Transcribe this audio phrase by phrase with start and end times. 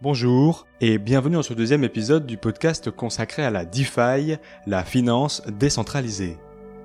[0.00, 5.42] Bonjour et bienvenue dans ce deuxième épisode du podcast consacré à la DeFi, la finance
[5.48, 6.38] décentralisée.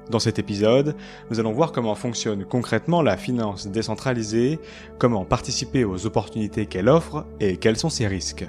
[0.09, 0.95] Dans cet épisode,
[1.29, 4.59] nous allons voir comment fonctionne concrètement la finance décentralisée,
[4.97, 8.47] comment participer aux opportunités qu'elle offre et quels sont ses risques.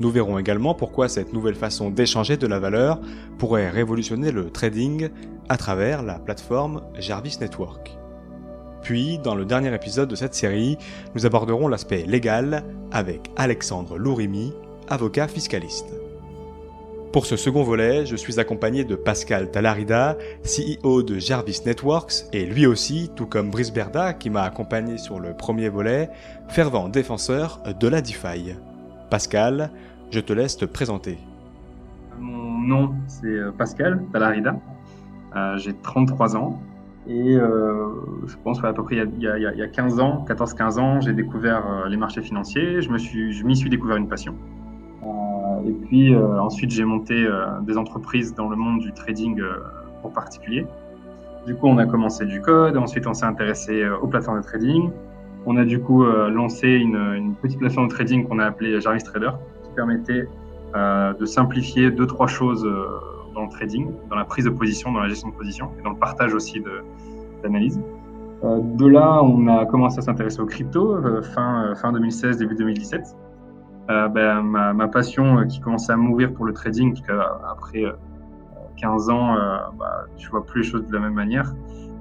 [0.00, 2.98] Nous verrons également pourquoi cette nouvelle façon d'échanger de la valeur
[3.36, 5.10] pourrait révolutionner le trading
[5.50, 7.98] à travers la plateforme Jarvis Network.
[8.82, 10.76] Puis, dans le dernier épisode de cette série,
[11.14, 14.52] nous aborderons l'aspect légal avec Alexandre Lourimi,
[14.88, 15.94] avocat fiscaliste.
[17.12, 22.46] Pour ce second volet, je suis accompagné de Pascal Talarida, CEO de Jarvis Networks, et
[22.46, 26.08] lui aussi, tout comme Brice Berda, qui m'a accompagné sur le premier volet,
[26.48, 28.54] fervent défenseur de la DeFi.
[29.10, 29.70] Pascal,
[30.10, 31.18] je te laisse te présenter.
[32.18, 34.56] Mon nom, c'est euh, Pascal Talarida.
[35.36, 36.62] Euh, j'ai 33 ans.
[37.08, 37.88] Et euh,
[38.26, 41.00] je pense qu'à peu près il y, a, il, y a, 15 ans, 14-15 ans,
[41.00, 42.80] j'ai découvert euh, les marchés financiers.
[42.80, 44.36] Je me suis, m'y suis découvert une passion.
[45.62, 49.42] Euh, et puis euh, ensuite, j'ai monté euh, des entreprises dans le monde du trading
[50.00, 50.66] pour particuliers.
[51.46, 52.76] Du coup, on a commencé du code.
[52.76, 54.90] Ensuite, on s'est intéressé aux plateformes de trading.
[55.44, 59.02] On a du coup lancé une, une, petite plateforme de trading qu'on a appelée Jarvis
[59.02, 59.30] Trader,
[59.64, 60.28] qui permettait
[60.72, 62.64] de simplifier deux trois choses
[63.34, 65.90] dans le trading, dans la prise de position, dans la gestion de position et dans
[65.90, 66.62] le partage aussi
[67.42, 67.80] d'analyse.
[68.44, 72.38] Euh, de là, on a commencé à s'intéresser aux crypto euh, fin, euh, fin 2016,
[72.38, 73.16] début 2017.
[73.90, 77.84] Euh, ben, ma, passion euh, qui commençait à m'ouvrir pour le trading, parce qu'après
[78.76, 79.36] 15 ans,
[79.78, 81.52] bah, tu vois plus les choses de la même manière,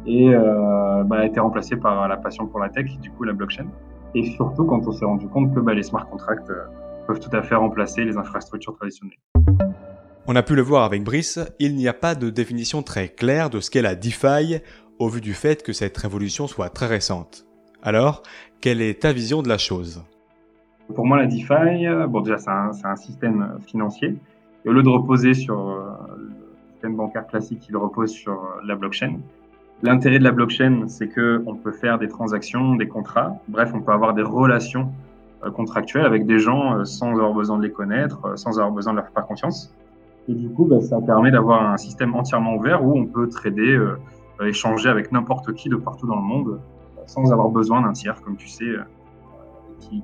[0.05, 3.67] bah, a été remplacée par la passion pour la tech, du coup la blockchain.
[4.15, 6.51] Et surtout quand on s'est rendu compte que bah, les smart contracts
[7.07, 9.17] peuvent tout à fait remplacer les infrastructures traditionnelles.
[10.27, 13.49] On a pu le voir avec Brice, il n'y a pas de définition très claire
[13.49, 14.61] de ce qu'est la DeFi
[14.99, 17.47] au vu du fait que cette révolution soit très récente.
[17.81, 18.21] Alors,
[18.61, 20.03] quelle est ta vision de la chose?
[20.93, 24.15] Pour moi, la DeFi, bon déjà c'est un, système financier.
[24.63, 26.29] Et au lieu de reposer sur euh, le
[26.73, 29.15] système bancaire classique, il repose sur euh, la blockchain.
[29.81, 33.37] L'intérêt de la blockchain, c'est que on peut faire des transactions, des contrats.
[33.47, 34.91] Bref, on peut avoir des relations
[35.43, 38.99] euh, contractuelles avec des gens sans avoir besoin de les connaître, sans avoir besoin de
[38.99, 39.73] leur faire confiance.
[40.27, 43.75] Et du coup, bah, ça permet d'avoir un système entièrement ouvert où on peut trader,
[43.75, 43.97] euh,
[44.45, 48.21] échanger avec n'importe qui de partout dans le monde euh, sans avoir besoin d'un tiers,
[48.21, 48.83] comme tu sais, euh,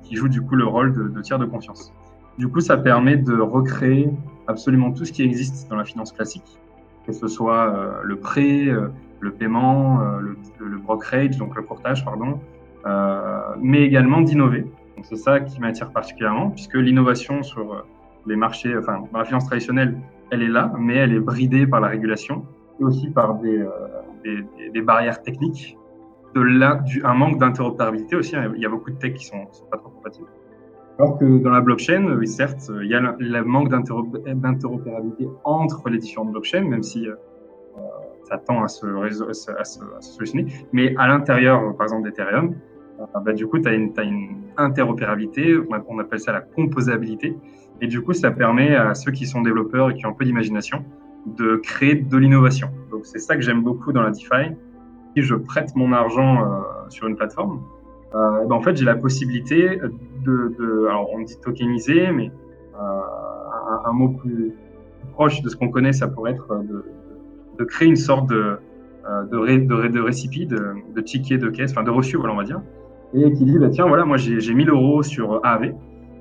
[0.02, 1.92] qui, joue du coup le rôle de, tiers de confiance.
[2.36, 4.10] Du coup, ça permet de recréer
[4.46, 6.58] absolument tout ce qui existe dans la finance classique,
[7.06, 8.66] que ce soit le prêt,
[9.20, 12.38] le paiement, le, le, brokerage, donc le courtage, pardon,
[13.60, 14.66] mais également d'innover.
[15.02, 17.84] C'est ça qui m'attire particulièrement, puisque l'innovation sur
[18.28, 19.98] les marchés, enfin, la finance traditionnelle,
[20.30, 22.44] elle est là, mais elle est bridée par la régulation
[22.80, 25.76] et aussi par des, euh, barrières techniques,
[26.34, 28.36] de là, du, un manque d'interopérabilité aussi.
[28.36, 28.52] Hein.
[28.54, 30.28] Il y a beaucoup de techs qui sont, sont pas trop compatibles.
[30.98, 35.98] Alors que dans la blockchain, oui, certes, il y a le, manque d'interopérabilité entre les
[35.98, 37.14] différentes blockchains, même si euh,
[38.24, 40.46] ça tend à se, à à se, solutionner.
[40.72, 42.56] Mais à l'intérieur, par exemple, d'Ethereum,
[43.00, 43.92] euh, bah, du coup, tu as, une
[44.56, 45.56] interopérabilité,
[45.88, 47.36] on appelle ça la composabilité,
[47.80, 50.24] et du coup, ça permet à ceux qui sont développeurs et qui ont un peu
[50.24, 50.84] d'imagination
[51.26, 52.70] de créer de l'innovation.
[52.90, 54.54] Donc, c'est ça que j'aime beaucoup dans la DeFi.
[55.16, 57.60] Si je prête mon argent euh, sur une plateforme,
[58.14, 59.80] euh, ben en fait, j'ai la possibilité
[60.24, 62.30] de, de, alors on dit tokeniser, mais
[62.74, 64.52] euh, un, mot plus
[65.12, 66.84] proche de ce qu'on connaît, ça pourrait être de,
[67.58, 68.58] de créer une sorte de,
[69.08, 72.34] euh, de, ré, de, de récipient, de, de ticket de caisse, enfin de reçu, voilà,
[72.34, 72.62] on va dire,
[73.14, 75.74] et qui dit, bah, tiens, voilà, moi j'ai 1000 euros sur AAV,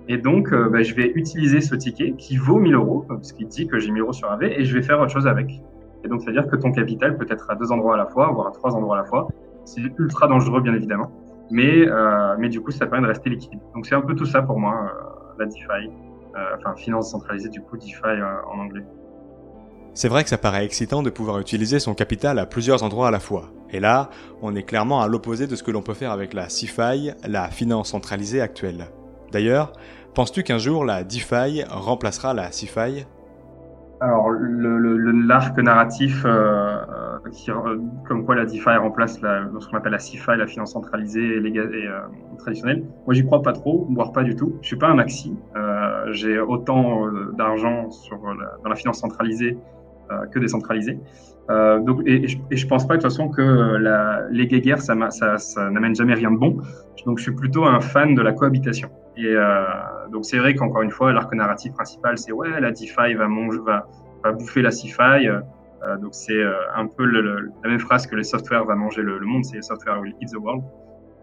[0.09, 3.47] et donc, euh, bah, je vais utiliser ce ticket qui vaut 1000 euros, parce qu'il
[3.47, 5.61] dit que j'ai 1000 euros sur AV, et je vais faire autre chose avec.
[6.03, 8.47] Et donc, c'est-à-dire que ton capital peut être à deux endroits à la fois, voire
[8.47, 9.27] à trois endroits à la fois.
[9.65, 11.11] C'est ultra dangereux, bien évidemment.
[11.51, 13.59] Mais, euh, mais du coup, ça permet de rester liquide.
[13.73, 15.91] Donc, c'est un peu tout ça pour moi, euh, la DeFi.
[16.59, 18.83] Enfin, finance centralisée, du coup, DeFi en anglais.
[19.95, 23.11] C'est vrai que ça paraît excitant de pouvoir utiliser son capital à plusieurs endroits à
[23.11, 23.45] la fois.
[23.71, 24.11] Et là,
[24.43, 27.49] on est clairement à l'opposé de ce que l'on peut faire avec la CeFi, la
[27.49, 28.89] finance centralisée actuelle.
[29.31, 29.73] D'ailleurs,
[30.13, 33.05] penses-tu qu'un jour la DeFi remplacera la CeFi
[33.99, 36.77] Alors, l'arc narratif, euh,
[37.31, 37.77] qui, euh,
[38.07, 41.57] comme quoi la DeFi remplace la, ce qu'on appelle la CeFi, la finance centralisée et,
[41.57, 41.99] euh,
[42.37, 44.55] traditionnelle, moi j'y crois pas trop, voire pas du tout.
[44.61, 45.35] Je suis pas un maxi.
[45.55, 47.89] Euh, J'ai autant euh, d'argent
[48.63, 49.57] dans la finance centralisée
[50.31, 50.97] que décentralisée.
[51.49, 53.77] Euh, et, je, et, pense pas de toute façon que
[54.31, 56.57] les guéguerres, ça, ça n'amène jamais rien de bon.
[57.05, 58.89] Donc, je suis plutôt un fan de la cohabitation.
[59.17, 59.63] Et euh,
[60.11, 63.27] donc, c'est vrai qu'encore une fois, l'arc narratif principal, c'est ouais, la DeFi va,
[64.31, 65.27] bouffer la CeFi.
[65.27, 69.19] Euh, donc, c'est euh, un peu la même phrase que le software va manger le,
[69.19, 70.63] monde, c'est software will eat the world.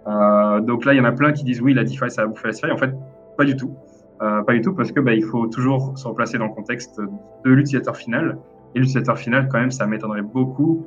[0.07, 2.29] Euh, donc là, il y en a plein qui disent oui, la DeFi, ça va
[2.29, 2.73] bouffer la CeFi.
[2.73, 2.93] En fait,
[3.37, 3.77] pas du tout.
[4.19, 7.51] Pas du tout, parce que bah, il faut toujours se replacer dans le contexte de
[7.51, 8.39] l'utilisateur final.
[8.75, 10.87] Et l'utilisateur final, quand même, ça m'étonnerait beaucoup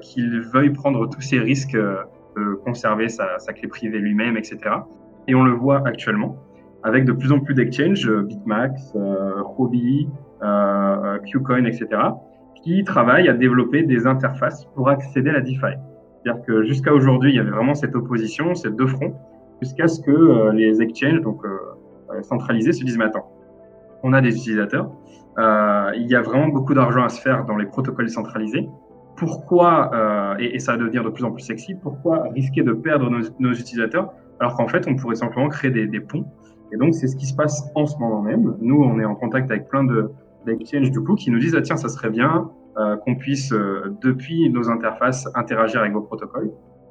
[0.00, 4.58] qu'il veuille prendre tous ces risques de conserver sa clé privée lui-même, etc.
[5.28, 6.36] Et on le voit actuellement
[6.84, 8.94] avec de plus en plus d'exchanges, Bitmax,
[9.56, 10.08] Huobi,
[10.40, 11.88] Qcoin, etc.,
[12.62, 15.76] qui travaillent à développer des interfaces pour accéder à la DeFi.
[16.22, 19.14] C'est-à-dire que jusqu'à aujourd'hui, il y avait vraiment cette opposition, ces deux fronts,
[19.60, 21.48] jusqu'à ce que euh, les exchanges, donc euh,
[22.10, 23.30] euh, centralisés, se disent mais attends,
[24.02, 24.90] on a des utilisateurs,
[25.38, 28.68] il y a vraiment beaucoup d'argent à se faire dans les protocoles centralisés.
[29.16, 29.90] Pourquoi,
[30.40, 33.08] et, ça va devenir de plus en plus sexy, pourquoi risquer de perdre
[33.38, 34.12] nos, utilisateurs
[34.42, 36.26] alors qu'en fait, on pourrait simplement créer des, ponts.
[36.72, 38.56] Et donc, c'est ce qui se passe en ce moment même.
[38.60, 40.10] Nous, on est en contact avec plein de,
[40.44, 43.96] d'exchange du coup qui nous disent ah, tiens ça serait bien euh, qu'on puisse euh,
[44.02, 46.50] depuis nos interfaces interagir avec vos protocoles.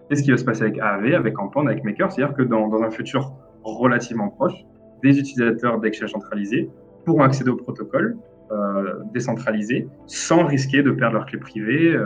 [0.09, 2.73] C'est ce qui va se passer avec AAV, avec Ampand, avec Maker, c'est-à-dire que dans,
[2.81, 3.33] un futur
[3.63, 4.55] relativement proche,
[5.03, 6.69] des utilisateurs d'exchange centralisés
[7.03, 8.17] pourront accéder au protocole
[8.53, 11.97] euh, décentralisé sans risquer de perdre leur clé privée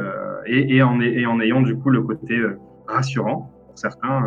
[0.48, 2.36] et, en, ayant du coup le côté
[2.88, 4.24] rassurant pour certains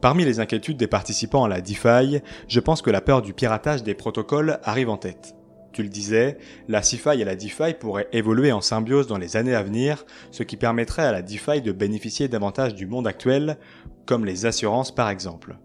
[0.00, 3.82] Parmi les inquiétudes des participants à la DeFi, je pense que la peur du piratage
[3.82, 5.34] des protocoles arrive en tête.
[5.72, 6.38] Tu le disais,
[6.68, 10.42] la CeFi et la DeFi pourraient évoluer en symbiose dans les années à venir, ce
[10.42, 13.58] qui permettrait à la DeFi de bénéficier davantage du monde actuel,
[14.06, 15.56] comme les assurances par exemple.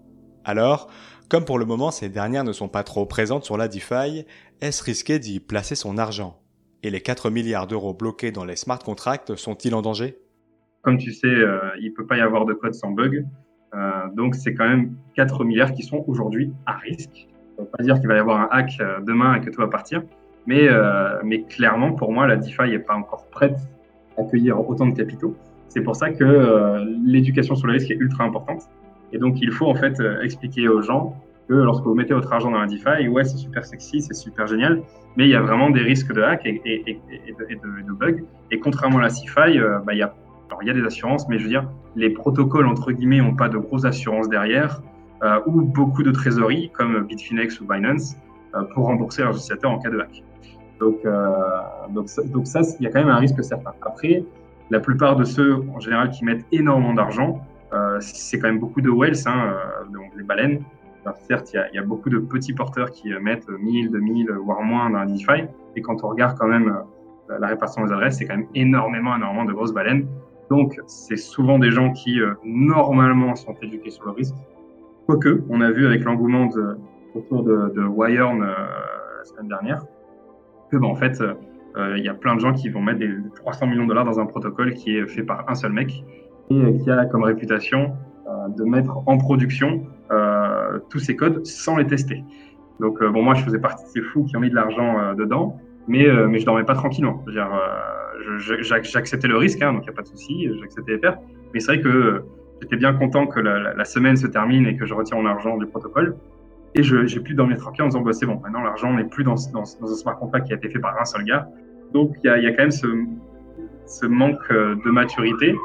[0.45, 0.87] Alors,
[1.27, 4.25] comme pour le moment ces dernières ne sont pas trop présentes sur la DeFi,
[4.61, 6.41] est-ce risqué d'y placer son argent?
[6.81, 10.17] Et les 4 milliards d'euros bloqués dans les smart contracts sont-ils en danger?
[10.81, 13.25] Comme tu sais, euh, il ne peut pas y avoir de code sans bug.
[13.75, 17.27] Euh, donc c'est quand même 4 milliards qui sont aujourd'hui à risque.
[17.55, 19.49] Ça ne veut pas dire qu'il va y avoir un hack euh, demain et que
[19.49, 20.01] tout va partir,
[20.47, 20.67] mais,
[21.23, 23.59] mais clairement pour moi la DeFi n'est pas encore prête
[24.17, 25.35] à accueillir autant de capitaux.
[25.67, 28.63] C'est pour ça que l'éducation sur le risque est ultra importante.
[29.11, 31.15] Et donc il faut en fait expliquer aux gens
[31.47, 34.47] que lorsque vous mettez votre argent dans la DeFi, ouais c'est super sexy, c'est super
[34.47, 34.81] génial,
[35.15, 38.23] mais il y a vraiment des risques de hack et, de, bugs.
[38.49, 40.15] Et contrairement à la CeFi, bah, il y a
[40.49, 43.35] alors, il y a des assurances, mais je veux dire, les protocoles, entre guillemets, n'ont
[43.35, 44.81] pas de grosses assurances derrière,
[45.23, 48.15] euh, ou beaucoup de trésorerie, comme Bitfinex ou Binance,
[48.55, 50.23] euh, pour rembourser leurs utilisateurs en cas de hack.
[50.79, 51.29] Donc, euh,
[51.89, 52.07] donc,
[52.47, 53.73] ça, il y a quand même un risque certain.
[53.83, 54.23] Après,
[54.71, 57.41] la plupart de ceux, en général, qui mettent énormément d'argent,
[57.99, 59.53] c'est quand même beaucoup de whales, hein,
[59.93, 60.63] donc les baleines.
[61.27, 65.05] Certes, il y, a, beaucoup de petits porteurs qui mettent 1000, 2000, voire moins dans
[65.05, 65.45] DeFi.
[65.75, 66.75] Et quand on regarde quand même
[67.27, 70.07] la répartition des adresses, c'est quand même énormément, énormément de grosses baleines.
[70.49, 74.35] Donc, c'est souvent des gens qui, euh, normalement, sont éduqués sur le risque.
[75.05, 76.49] Quoique, on a vu avec l'engouement
[77.13, 78.55] autour de, de euh,
[79.17, 79.85] la semaine dernière,
[80.71, 83.11] que, ben, en fait, euh, il y a plein de gens qui vont mettre des
[83.35, 86.03] 300 millions de dollars dans un protocole qui est fait par un seul mec
[86.49, 87.93] et qui a comme réputation
[88.57, 89.83] de mettre en production
[90.89, 92.23] tous ces codes sans les tester.
[92.79, 95.57] Donc, bon, moi, je faisais partie de ces fous qui ont mis de l'argent dedans,
[95.87, 97.23] mais, mais je dormais pas tranquillement.
[98.39, 101.19] J'acceptais le risque, hein, donc il n'y a pas de souci, j'acceptais les pertes.
[101.53, 102.23] Mais c'est vrai que
[102.61, 105.65] j'étais bien content que la, semaine se termine et que je retire mon argent du
[105.65, 106.15] protocole.
[106.75, 109.23] Et je j'ai pu dormir tranquille en disant, bah, c'est bon, maintenant l'argent n'est plus
[109.23, 111.47] dans, un smart contract qui a été fait par un seul gars.
[111.93, 115.55] Donc il y a, quand même ce, manque euh, de maturité.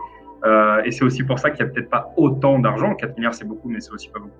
[0.47, 2.95] Euh, et c'est aussi pour ça qu'il n'y a peut-être pas autant d'argent.
[2.95, 4.33] 4 milliards, c'est beaucoup, mais c'est aussi pas beaucoup.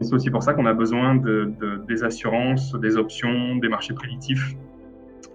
[0.00, 3.94] C'est aussi pour ça qu'on a besoin de, de, des assurances, des options, des marchés
[3.94, 4.54] prédictifs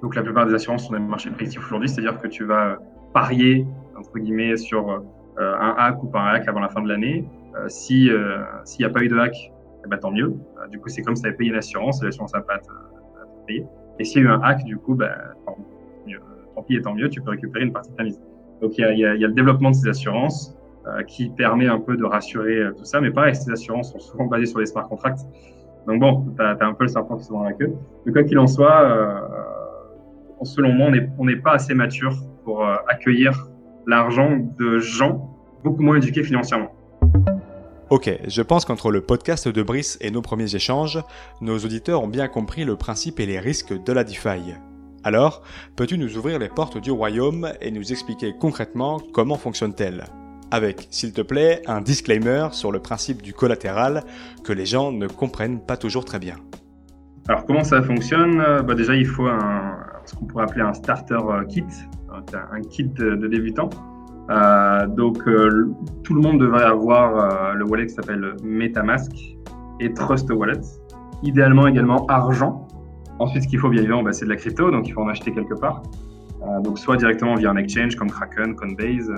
[0.01, 2.77] donc la plupart des assurances sont des marchés prédictifs aujourd'hui, c'est-à-dire que tu vas
[3.13, 3.65] parier
[3.97, 4.89] entre guillemets sur
[5.39, 7.27] euh, un hack ou pas un hack avant la fin de l'année.
[7.55, 9.33] Euh, si euh, s'il n'y a pas eu de hack,
[9.85, 10.35] eh ben, tant mieux.
[10.71, 12.59] du coup, c'est comme si tu avais payé l'assurance, l'assurance n'a pas
[13.47, 13.65] payer.
[13.99, 15.11] Et s'il y a eu un hack, du coup, ben,
[15.45, 15.57] tant,
[16.07, 16.19] mieux,
[16.55, 18.21] tant pis et tant mieux, tu peux récupérer une partie de ta mise.
[18.61, 20.55] Donc il y a, le développement de ces assurances
[21.07, 24.45] qui permet un peu de rassurer tout ça, mais pareil, ces assurances sont souvent basées
[24.45, 25.21] sur des smart contracts.
[25.87, 27.73] Donc bon, tu as, un peu le serpent qui se dans la queue.
[28.05, 29.29] Mais quoi qu'il en soit,
[30.45, 33.47] selon moi, on n'est pas assez mature pour euh, accueillir
[33.87, 35.29] l'argent de gens
[35.63, 36.71] beaucoup moins éduqués financièrement.
[37.89, 40.99] Ok, je pense qu'entre le podcast de Brice et nos premiers échanges,
[41.41, 44.55] nos auditeurs ont bien compris le principe et les risques de la DeFi.
[45.03, 45.43] Alors,
[45.75, 50.05] peux-tu nous ouvrir les portes du royaume et nous expliquer concrètement comment fonctionne-t-elle?
[50.49, 54.03] Avec, s'il te plaît, un disclaimer sur le principe du collatéral
[54.43, 56.35] que les gens ne comprennent pas toujours très bien.
[57.27, 58.37] Alors comment ça fonctionne?
[58.65, 61.63] Bah, Déjà, il faut un, ce qu'on pourrait appeler un starter euh, kit,
[62.33, 63.69] un kit de, débutant.
[64.29, 69.11] Euh, donc euh, tout le monde devrait avoir euh, le wallet qui s'appelle MetaMask
[69.79, 70.61] et Trust Wallet.
[71.23, 72.67] Idéalement également argent.
[73.19, 75.09] Ensuite, ce qu'il faut bien évidemment, bah, c'est de la crypto, donc il faut en
[75.09, 75.83] acheter quelque part.
[76.41, 79.11] Euh, donc soit directement via un exchange comme Kraken, Coinbase.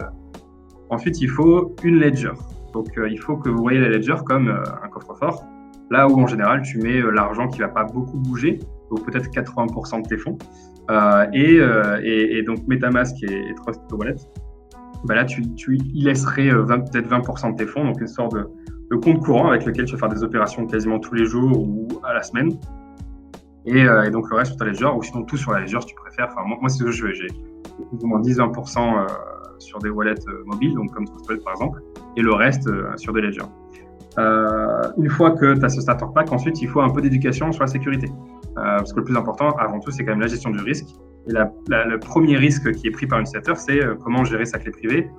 [0.90, 2.34] Ensuite, il faut une ledger.
[2.74, 5.44] Donc il faut que vous voyez la ledger comme un coffre trop fort.
[5.92, 8.60] Là où en général, tu mets l'argent qui va pas beaucoup bouger,
[8.96, 10.38] peut-être 80% de tes fonds.
[11.34, 11.60] et,
[12.04, 14.16] et, et, donc MetaMask et, Trust Wallet,
[15.06, 19.20] bah là, tu, y laisserais peut-être 20% de tes fonds, donc une sorte de, compte
[19.24, 22.24] courant avec lequel tu vas faire des opérations quasiment tous les jours ou à la
[22.24, 22.52] semaine.
[23.66, 25.96] Et, donc le reste sur ta ledger, ou sinon tout sur la ledger si tu
[25.96, 26.30] préfères.
[26.32, 27.14] Enfin, moi, c'est ce que je fais.
[27.14, 29.08] J'ai plus ou moins 10-20%
[29.60, 30.14] sur des wallets
[30.46, 31.82] mobiles, donc comme TrustWallet par exemple,
[32.16, 33.42] et le reste sur des ledgers.
[34.18, 37.52] Euh, une fois que tu as ce starter pack, ensuite, il faut un peu d'éducation
[37.52, 38.08] sur la sécurité.
[38.58, 40.88] Euh, parce que le plus important, avant tout, c'est quand même la gestion du risque.
[41.28, 44.60] Et le premier risque qui est pris par une utilisateur, c'est euh, comment gérer sa
[44.60, 45.10] clé privée.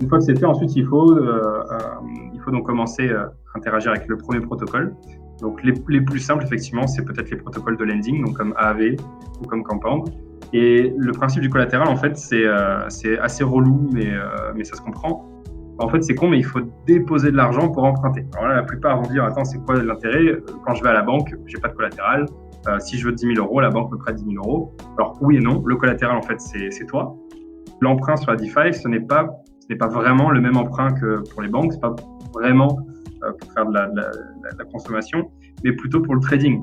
[0.00, 1.78] Une fois que c'est fait, ensuite, il faut, euh, euh,
[2.32, 4.94] il faut donc commencer à interagir avec le premier protocole.
[5.40, 8.96] Donc, les, plus simples, effectivement, c'est peut-être les protocoles de lending, donc comme AAV
[9.40, 10.08] ou comme Compound.
[10.52, 12.48] Et le principe du collatéral, en fait, c'est
[13.18, 14.12] assez relou, mais,
[14.56, 15.28] mais ça se comprend
[15.78, 18.24] en fait, c'est con, mais il faut déposer de l'argent pour emprunter.
[18.36, 20.36] Alors là, la plupart vont dire, attends, c'est quoi l'intérêt?
[20.66, 22.26] Quand je vais à la banque, j'ai pas de collatéral.
[22.66, 24.74] Euh, si je veux 10 000 euros, la banque me prête 10 000 euros.
[24.96, 27.16] Alors oui et non, le collatéral, en fait, c'est toi.
[27.80, 29.28] L'emprunt sur la DeFi, ce n'est pas,
[29.68, 31.72] ce pas vraiment le même emprunt que pour les banques.
[31.72, 31.94] C'est pas
[32.34, 32.80] vraiment
[33.22, 35.30] euh, pour faire de la, consommation,
[35.62, 36.60] mais plutôt pour le trading.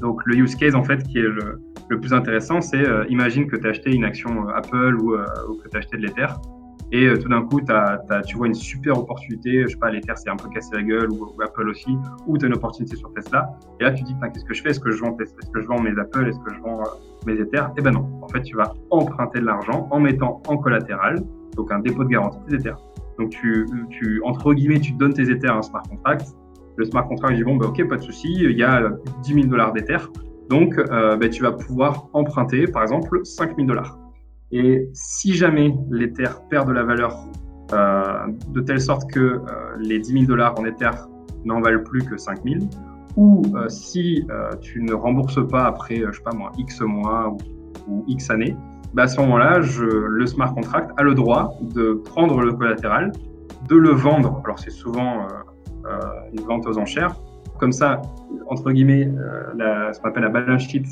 [0.00, 1.60] Donc le use case, en fait, qui est le,
[2.00, 5.54] plus intéressant, c'est euh, imagine que tu as acheté une action euh, Apple ou, ou
[5.56, 6.26] que tu as acheté de l'Ether
[6.90, 7.60] et euh, tout d'un coup,
[8.26, 11.10] tu vois une super opportunité, je sais pas, l'Ether c'est un peu cassé la gueule,
[11.10, 13.50] ou, Apple aussi, ou tu as une opportunité sur Tesla.
[13.80, 14.70] Et là, tu dis, qu'est-ce que je fais?
[14.70, 16.26] Est-ce que je vends Tesla Est-ce que je vends mes Apple?
[16.28, 17.64] Est-ce que je vends euh, mes Ether?
[17.76, 18.08] Eh ben non.
[18.22, 21.22] En fait, tu vas emprunter de l'argent en mettant en collatéral,
[21.56, 22.82] donc un dépôt de garantie des Ethers.
[23.18, 26.26] Donc, tu, tu, entre guillemets, tu donnes tes Ethers à un smart contract.
[26.76, 28.90] Le smart contract dit, bon, bah, ok, pas de souci, il y a
[29.22, 29.98] 10 000 dollars d'Ether.
[30.48, 33.98] Donc, euh, bah, tu vas pouvoir emprunter, par exemple, 5 000 dollars.
[34.52, 37.28] Et si jamais l'Ether perd de la valeur
[37.72, 39.40] euh, de telle sorte que euh,
[39.78, 40.90] les 10 000 dollars en Ether
[41.44, 42.60] n'en valent plus que 5 000,
[43.16, 44.24] ou euh, si
[44.60, 47.36] tu ne rembourses pas après, je sais pas moi, X mois
[47.86, 48.56] ou, X années,
[48.94, 53.12] bah à ce moment-là, le smart contract a le droit de prendre le collatéral,
[53.68, 54.40] de le vendre.
[54.44, 55.26] Alors c'est souvent
[56.32, 57.14] une vente aux enchères.
[57.58, 58.00] Comme ça,
[58.46, 60.84] entre guillemets, ce qu'on appelle la balance sheet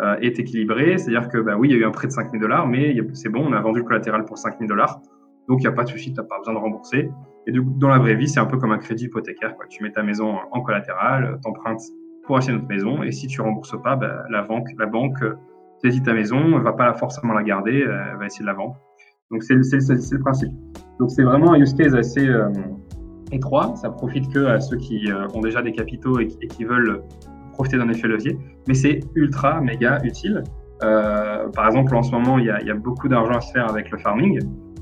[0.00, 0.96] euh, est équilibré.
[0.98, 2.96] C'est-à-dire que, bah oui, il y a eu un prêt de 5 000 dollars, mais
[3.14, 5.00] c'est bon, on a vendu le collatéral pour 5 000 dollars.
[5.48, 7.10] Donc, il n'y a pas de souci, tu n'as pas besoin de rembourser.
[7.46, 9.56] Et du, dans la vraie vie, c'est un peu comme un crédit hypothécaire.
[9.56, 9.66] Quoi.
[9.68, 11.80] Tu mets ta maison en collatéral, t'empruntes
[12.24, 15.24] pour acheter notre maison, et si tu rembourses pas, bah, la banque,
[15.82, 18.76] saisit ta maison, ne va pas forcément la garder, elle va essayer de la vendre.
[19.30, 20.52] Donc, c'est le, principe.
[20.98, 22.48] Donc, c'est vraiment un use case assez euh,
[23.32, 23.74] étroit.
[23.76, 27.02] Ça profite que à ceux qui euh, ont déjà des capitaux et qui veulent
[27.58, 28.38] profiter d'un effet levier,
[28.68, 30.44] mais c'est ultra méga utile.
[30.84, 33.90] Euh, par exemple, en ce moment, il y a, beaucoup d'argent à se faire avec
[33.90, 34.38] le farming.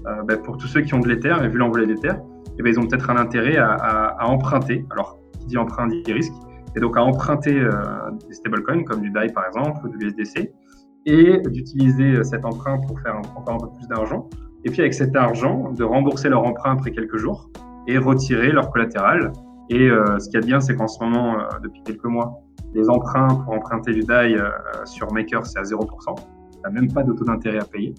[0.06, 2.12] Euh, ben, pour tous ceux qui ont de l'Ether et vu l'envolée d'Ether,
[2.58, 4.84] eh ben, ils ont peut-être un intérêt à, emprunter.
[4.90, 6.34] Alors, qui dit emprunt dit risque.
[6.76, 7.70] Et donc, à emprunter euh,
[8.28, 10.52] des stablecoins comme du DAI par exemple, ou du USDC,
[11.06, 14.28] et d'utiliser cet emprunt pour faire encore un peu plus d'argent.
[14.64, 17.50] Et puis, avec cet argent, de rembourser leur emprunt après quelques jours
[17.86, 19.32] et retirer leur collatéral.
[19.70, 22.42] Et ce qu'il y a de bien, c'est qu'en ce moment, depuis quelques mois,
[22.76, 24.50] les emprunts pour emprunter du DAI euh,
[24.84, 25.78] sur Maker, c'est à 0%.
[26.16, 27.94] Tu n'as même pas de taux d'intérêt à payer.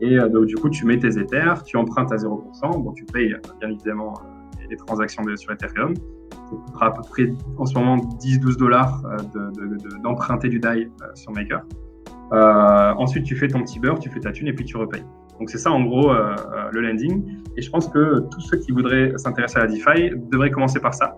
[0.00, 2.82] Et euh, donc, du coup, tu mets tes Ethers, tu empruntes à 0%.
[2.82, 4.14] Bon, tu payes bien évidemment
[4.70, 5.94] les transactions sur Ethereum.
[5.96, 9.02] Ça coûtera à peu près en ce moment 10-12 dollars
[10.02, 11.62] d'emprunter de, de, du DAI sur Maker.
[12.32, 15.04] Euh, ensuite, tu fais ton petit beurre, tu fais ta thune et puis tu repayes.
[15.38, 16.34] Donc c'est ça en gros euh,
[16.72, 17.24] le lending.
[17.56, 20.94] Et je pense que tous ceux qui voudraient s'intéresser à la DeFi devraient commencer par
[20.94, 21.16] ça.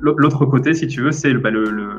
[0.00, 1.98] L'autre côté, si tu veux, c'est bah, le, le,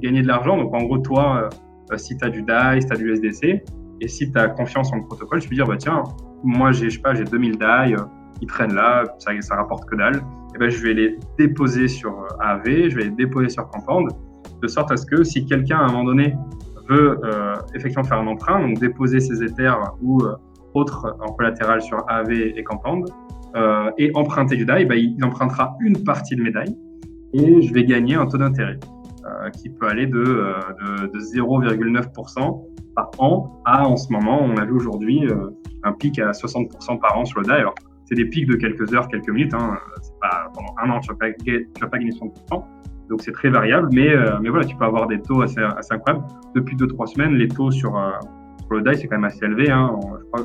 [0.00, 0.56] gagner de l'argent.
[0.56, 1.48] Donc en gros, toi,
[1.92, 3.62] euh, si tu as du DAI, si tu as du USDC,
[4.00, 6.02] et si tu as confiance en le protocole, tu peux dire, bah, tiens,
[6.44, 7.98] moi, j'ai, je sais pas, j'ai 2000 DAI, euh,
[8.40, 10.22] ils traînent là, ça, ça rapporte que dalle.
[10.54, 14.10] Et ben, je vais les déposer sur AV, je vais les déposer sur Compound,
[14.62, 16.34] de sorte à ce que si quelqu'un, à un moment donné,
[16.88, 20.34] veut euh, effectivement faire un emprunt, donc déposer ses Ethers ou euh,
[20.74, 23.08] autres en collatéral sur AV et Compound,
[23.56, 26.66] euh, et emprunter du DAI, bah, il empruntera une partie de mes DAI
[27.32, 28.95] et je vais gagner un taux d'intérêt euh,
[29.52, 32.64] qui peut aller de, de, de 0,9%
[32.94, 35.28] par an à, en ce moment, on a vu aujourd'hui
[35.82, 37.60] un pic à 60% par an sur le DAI.
[37.60, 37.74] Alors,
[38.06, 39.54] c'est des pics de quelques heures, quelques minutes.
[39.54, 39.76] Hein.
[40.02, 41.26] C'est pas pendant un an, tu vas pas,
[41.80, 42.64] vas pas gagner 60%.
[43.08, 45.94] Donc c'est très variable, mais, euh, mais voilà, tu peux avoir des taux assez, assez
[45.94, 46.26] incroyables.
[46.54, 48.10] Depuis deux trois semaines, les taux sur, euh,
[48.70, 49.70] le DAI c'est quand même assez élevé.
[49.70, 49.96] Hein.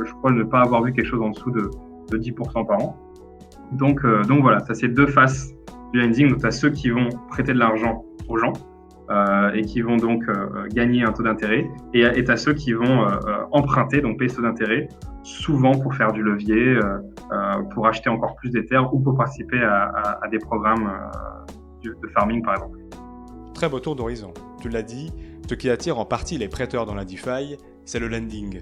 [0.06, 1.72] Je, crois, ne pas avoir vu quelque chose en dessous de,
[2.12, 2.98] de 10% par an.
[3.72, 5.54] Donc, euh, donc voilà, ça c'est deux faces
[5.94, 6.30] du lending.
[6.30, 8.54] Donc tu as ceux qui vont prêter de l'argent aux gens
[9.12, 12.74] euh, et qui vont donc euh, gagner un taux d'intérêt, et tu as ceux qui
[12.74, 13.18] vont euh,
[13.52, 14.88] emprunter, donc payer ce taux d'intérêt,
[15.24, 16.80] souvent pour faire du levier,
[17.74, 20.92] pour acheter encore plus d'Ether ou pour participer à, à, à des programmes
[21.84, 22.80] de farming par exemple.
[23.54, 24.34] Très beau tour d'horizon.
[24.62, 25.12] Tu l'as dit,
[25.48, 28.62] ce qui attire en partie les prêteurs dans la DeFi, c'est le lending.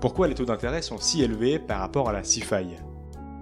[0.00, 2.76] Pourquoi les taux d'intérêt sont si élevés par rapport à la CeFi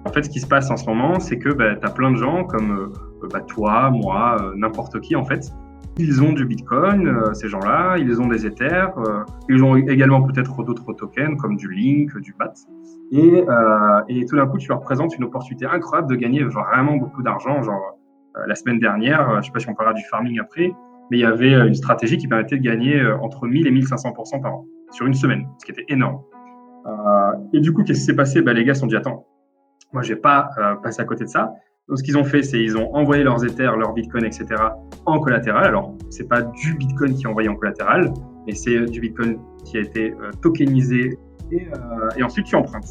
[0.07, 2.11] En fait, ce qui se passe en ce moment, c'est que bah, tu as plein
[2.11, 5.53] de gens comme euh, bah, toi, moi, euh, n'importe qui en fait,
[5.99, 8.93] ils ont du Bitcoin, euh, ces gens-là, ils ont des Ethers,
[9.49, 12.53] ils ont également peut-être d'autres tokens comme du Link, du BAT.
[13.13, 13.45] Et,
[14.09, 17.63] et tout d'un coup, tu leur présentes une opportunité incroyable de gagner vraiment beaucoup d'argent.
[17.63, 17.99] Genre,
[18.47, 20.73] la semaine dernière, je sais pas si on parlera du farming après,
[21.11, 24.55] mais il y avait une stratégie qui permettait de gagner entre 1000 et 1500% par
[24.55, 26.21] an sur une semaine, ce qui était énorme.
[27.53, 28.43] et du coup, qu'est-ce qui s'est passé?
[28.43, 29.25] Bah, Les gars se sont dit, attends,
[29.93, 30.51] moi, je vais pas
[30.83, 31.55] passer à côté de ça.
[31.89, 34.47] Donc, ce qu'ils ont fait, c'est ils ont envoyé leurs Ethers, leurs Bitcoin, etc.
[35.05, 35.67] en collatéral.
[35.67, 38.13] Alors, c'est pas du Bitcoin qui est envoyé en collatéral,
[38.47, 41.17] mais c'est du Bitcoin qui a été euh, tokenisé
[41.53, 42.89] et, euh, et, ensuite tu empruntes.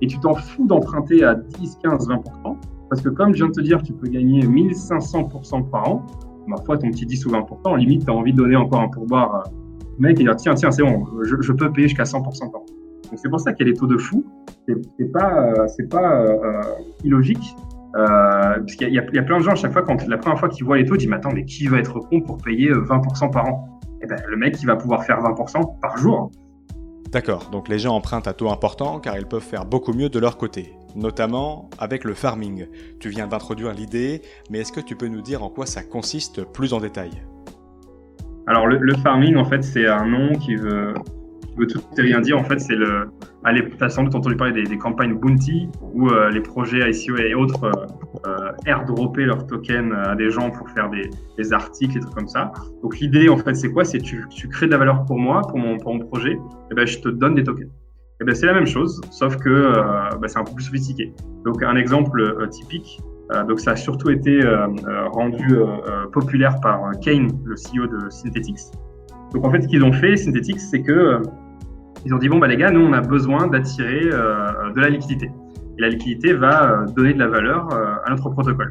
[0.00, 2.56] Et tu t'en fous d'emprunter à 10, 15, 20%,
[2.90, 6.06] parce que comme je viens de te dire, tu peux gagner 1500% par an.
[6.48, 8.88] Ma foi, ton petit 10 ou 20%, limite, tu as envie de donner encore un
[8.88, 9.50] pourboire euh,
[10.00, 12.66] mec et dire tiens, tiens, c'est bon, je, peux payer jusqu'à 100% par an.
[13.04, 14.24] Donc, c'est pour ça qu'il y a des taux de fou.
[14.66, 16.24] C'est pas, c'est pas
[17.04, 17.54] illogique.
[17.94, 20.38] Euh, parce qu'il y, y, a plein de gens, à chaque fois, quand la première
[20.38, 22.38] fois qu'ils voient les taux, ils disent Mais attends, mais qui va être con pour
[22.38, 23.80] payer 20% euh, par an?
[24.00, 26.30] Et eh ben, le mec, il va pouvoir faire 20% par jour.
[27.12, 30.18] D'accord, donc les gens empruntent à taux important car ils peuvent faire beaucoup mieux de
[30.18, 32.66] leur côté, notamment avec le farming.
[33.00, 36.42] Tu viens d'introduire l'idée, mais est-ce que tu peux nous dire en quoi ça consiste
[36.42, 37.10] plus en détail?
[38.46, 40.94] Alors le, le, farming, en fait, c'est un nom qui veut
[41.56, 42.38] veut tout et rien dire.
[42.38, 43.08] En fait, c'est le.
[43.44, 47.16] Allez, tu as sans doute entendu parler des, campagnes Bounty où euh, les projets ICO
[47.16, 47.72] et autres euh,
[48.26, 52.28] euh, airdropper leurs tokens à des gens pour faire des, des articles et trucs comme
[52.28, 52.52] ça.
[52.82, 53.84] Donc l'idée, en fait, c'est quoi?
[53.84, 56.38] C'est tu, tu crées de la valeur pour moi, pour mon, pour mon projet,
[56.70, 57.70] et ben je te donne des tokens.
[58.20, 59.74] Et ben c'est la même chose, sauf que euh,
[60.20, 61.12] ben, c'est un peu plus sophistiqué.
[61.44, 63.00] Donc un exemple typique.
[63.48, 64.40] donc ça a surtout été
[65.10, 65.56] rendu
[66.12, 68.70] populaire par Kane, le CEO de Synthetix.
[69.32, 71.20] Donc en fait, ce qu'ils ont fait, Synthetix, c'est que
[72.04, 74.88] ils ont dit bon bah les gars, nous on a besoin d'attirer euh, de la
[74.88, 75.30] liquidité.
[75.78, 78.70] Et la liquidité va euh, donner de la valeur euh, à notre protocole.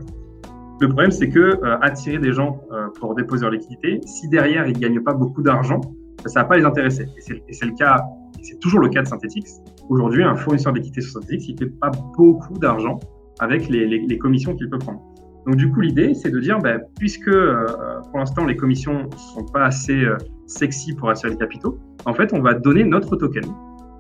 [0.80, 2.60] Le problème c'est que attirer des gens
[3.00, 5.80] pour déposer leur liquidité, si derrière ils gagnent pas beaucoup d'argent,
[6.26, 7.06] ça va pas les intéresser.
[7.48, 8.04] Et c'est le cas,
[8.42, 9.62] c'est toujours le cas de Synthetix.
[9.90, 13.00] Aujourd'hui, un fournisseur d'équité sur Synthetix, il fait pas beaucoup d'argent
[13.40, 15.02] avec les, commissions qu'il peut prendre.
[15.46, 19.66] Donc du coup, l'idée, c'est de dire, bah, puisque pour l'instant les commissions sont pas
[19.66, 20.04] assez
[20.52, 23.44] sexy pour attirer les capitaux, en fait, on va donner notre token.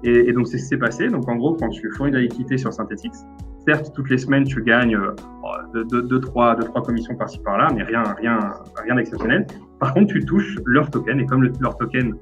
[0.04, 1.08] Et, donc c'est ce qui s'est passé.
[1.10, 3.24] Donc en gros, quand tu fournis de la liquidité sur Synthetix,
[3.68, 7.84] certes toutes les semaines tu gagnes euh, deux, trois, deux, trois commissions par-ci par-là, mais
[7.84, 8.40] rien, rien,
[8.84, 9.46] rien d'exceptionnel.
[9.80, 12.16] Par contre, tu touches leur token et comme le, leur token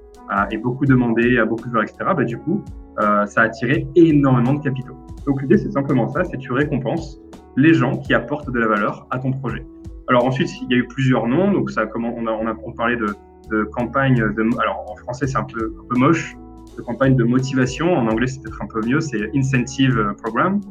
[0.51, 2.11] est beaucoup demandé, a beaucoup de valeur, etc.
[2.15, 2.63] Bah, du coup,
[3.01, 4.95] euh, ça a attiré énormément de capitaux.
[5.25, 7.19] Donc l'idée c'est simplement ça, c'est tu récompenses
[7.55, 9.65] les gens qui apportent de la valeur à ton projet.
[10.09, 11.51] Alors ensuite, il y a eu plusieurs noms.
[11.51, 13.15] Donc ça, comment on a, on a on de,
[13.51, 16.35] de campagne de, alors en français c'est un peu, un peu moche,
[16.77, 17.93] de campagne de motivation.
[17.93, 20.61] En anglais c'est peut-être un peu mieux, c'est incentive program.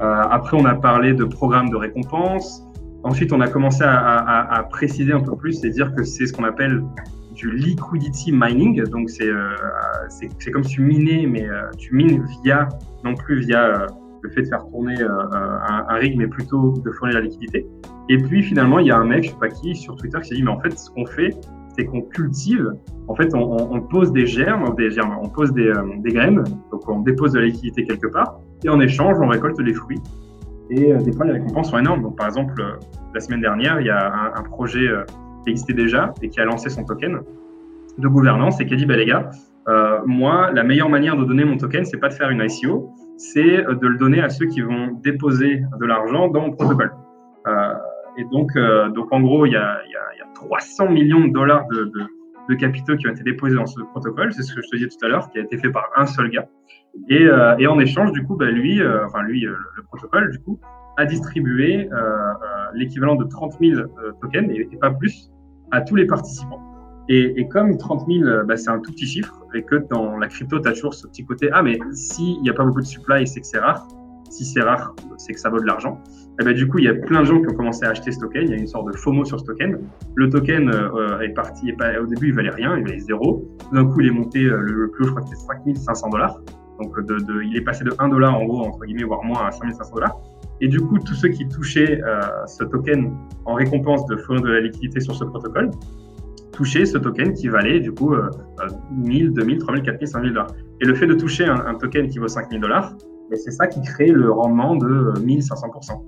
[0.00, 2.64] Euh, après on a parlé de programme de récompense.
[3.02, 6.44] Ensuite on a commencé à, préciser un peu plus et dire que c'est ce qu'on
[6.44, 6.82] appelle
[7.34, 8.82] du liquidity mining.
[8.84, 9.54] Donc c'est euh,
[10.52, 12.68] comme si tu minais, mais euh, tu mines via
[13.04, 13.86] non plus via euh,
[14.22, 17.66] le fait de faire tourner euh, un, un, rig, mais plutôt de fournir la liquidité.
[18.08, 20.28] Et puis finalement, il y a un mec, je sais pas qui, sur Twitter qui
[20.28, 21.30] s'est dit, mais en fait, ce qu'on fait,
[21.78, 22.72] c'est qu'on cultive,
[23.06, 26.88] en fait, on, pose des germes, des germes, on pose des, euh, des, graines, donc
[26.88, 30.00] on dépose de la liquidité quelque part, et en échange, on récolte les fruits.
[30.70, 32.02] Et euh, des fois, les récompenses sont énormes.
[32.02, 32.72] Donc, par exemple, euh,
[33.14, 35.04] la semaine dernière, il y a un, projet euh,
[35.44, 37.20] qui existait déjà et qui a lancé son token
[37.98, 39.30] de gouvernance et qui a dit, bah, les gars,
[40.06, 43.58] moi, la meilleure manière de donner mon token, c'est pas de faire une ICO, c'est
[43.64, 46.90] de le donner à ceux qui vont déposer de l'argent dans mon protocole.
[48.18, 51.26] Et donc, euh, donc en gros, il y a, y, a, y a 300 millions
[51.26, 52.06] de dollars de, de,
[52.48, 54.32] de, capitaux qui ont été déposés dans ce protocole.
[54.32, 56.04] C'est ce que je te disais tout à l'heure, qui a été fait par un
[56.04, 56.48] seul gars.
[57.08, 60.30] Et, euh, et en échange, du coup, bah, lui, euh, enfin lui, euh, le protocole,
[60.32, 60.58] du coup,
[60.96, 61.88] a distribué
[62.74, 63.82] l'équivalent de 30 000
[64.20, 65.30] tokens et, et pas plus
[65.70, 66.60] à tous les participants.
[67.08, 70.26] Et, et, comme 30 000, bah, c'est un tout petit chiffre, et que dans la
[70.26, 72.86] crypto, tu as toujours ce petit côté, ah, mais s'il n'y a pas beaucoup de
[72.86, 73.86] supply, c'est que c'est rare.
[74.30, 76.02] Si c'est rare, c'est que ça vaut de l'argent.
[76.40, 78.12] Et ben, du coup, il y a plein de gens qui ont commencé à acheter
[78.12, 78.42] ce token.
[78.44, 79.78] Il y a une sorte de FOMO sur ce token.
[80.14, 83.48] Le token euh, est parti, au début, il valait rien, il valait zéro.
[83.72, 86.40] D'un coup, il est monté, euh, le, plus haut, je crois que c'était 5500 dollars.
[86.80, 86.94] Donc,
[87.42, 90.16] il est passé de 1 dollar, en gros, entre guillemets, voire moins, à 5500 dollars.
[90.60, 93.12] Et du coup, tous ceux qui touchaient euh, ce token
[93.44, 95.70] en récompense de fournir de la liquidité sur ce protocole,
[96.52, 98.28] toucher ce token qui valait du coup euh,
[98.90, 100.50] 1000, 2000, 3000, 4000, 5000 dollars.
[100.80, 102.94] Et le fait de toucher un, un token qui vaut 5000 dollars,
[103.36, 106.02] c'est ça qui crée le rendement de 1500%.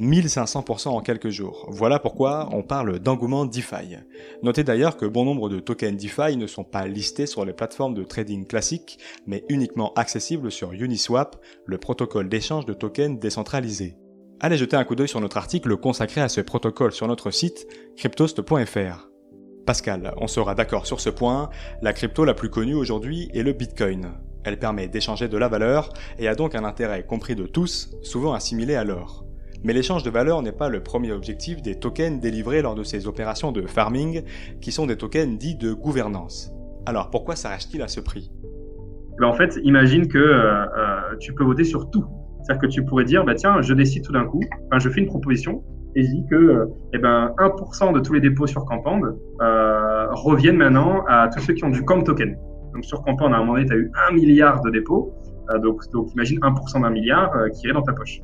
[0.00, 1.66] 1500% en quelques jours.
[1.70, 3.96] Voilà pourquoi on parle d'engouement DeFi.
[4.42, 7.94] Notez d'ailleurs que bon nombre de tokens DeFi ne sont pas listés sur les plateformes
[7.94, 13.96] de trading classiques, mais uniquement accessibles sur Uniswap, le protocole d'échange de tokens décentralisé.
[14.40, 17.66] Allez jeter un coup d'œil sur notre article consacré à ce protocole sur notre site
[17.96, 19.08] cryptost.fr.
[19.64, 21.48] Pascal, on sera d'accord sur ce point,
[21.80, 24.12] la crypto la plus connue aujourd'hui est le Bitcoin.
[24.44, 28.32] Elle permet d'échanger de la valeur et a donc un intérêt compris de tous, souvent
[28.32, 29.24] assimilé à l'or.
[29.64, 33.06] Mais l'échange de valeur n'est pas le premier objectif des tokens délivrés lors de ces
[33.06, 34.22] opérations de farming,
[34.60, 36.52] qui sont des tokens dits de gouvernance.
[36.86, 38.30] Alors pourquoi s'arrache-t-il à ce prix?
[39.18, 42.04] Ben, En fait, imagine que euh, euh, tu peux voter sur tout.
[42.42, 45.00] C'est-à-dire que tu pourrais dire, bah tiens, je décide tout d'un coup, enfin, je fais
[45.00, 45.64] une proposition
[45.96, 49.00] et je dis que euh, eh ben, 1% de tous les dépôts sur Campand
[49.40, 52.36] euh, reviennent maintenant à tous ceux qui ont du COM token.
[52.76, 55.14] Donc sur Campand, à un moment donné, tu as eu 1 milliard de dépôts,
[55.62, 58.20] donc, donc imagine 1% d'un milliard qui est dans ta poche.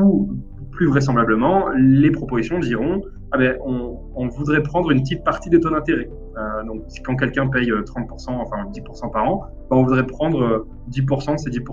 [0.00, 0.30] Ou
[0.70, 5.58] plus vraisemblablement, les propositions diront ah ben, on, on, voudrait prendre une petite partie de
[5.58, 6.08] ton intérêt.
[6.36, 10.66] Euh, donc, quand quelqu'un paye 30%, euh, enfin 10% par an, ben, on voudrait prendre
[10.90, 11.64] 10% euh, de ces 10%.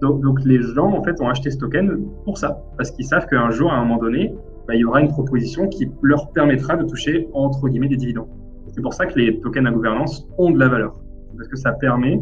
[0.00, 3.26] Donc, donc, les gens, en fait, ont acheté ce token pour ça, parce qu'ils savent
[3.26, 4.34] qu'un jour, à un moment donné,
[4.66, 8.28] ben, il y aura une proposition qui leur permettra de toucher, entre guillemets, des dividendes.
[8.68, 10.98] C'est pour ça que les tokens à gouvernance ont de la valeur,
[11.36, 12.20] parce que ça permet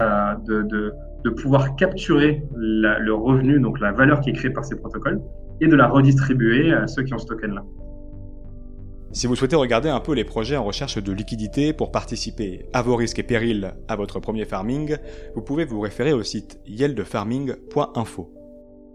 [0.00, 5.20] euh, de, pouvoir capturer le revenu, donc la valeur qui est créée par ces protocoles,
[5.60, 7.62] et de la redistribuer à ceux qui ont ce token-là.
[9.12, 12.80] Si vous souhaitez regarder un peu les projets en recherche de liquidité pour participer à
[12.80, 14.96] vos risques et périls à votre premier farming,
[15.34, 18.30] vous pouvez vous référer au site yieldfarming.info.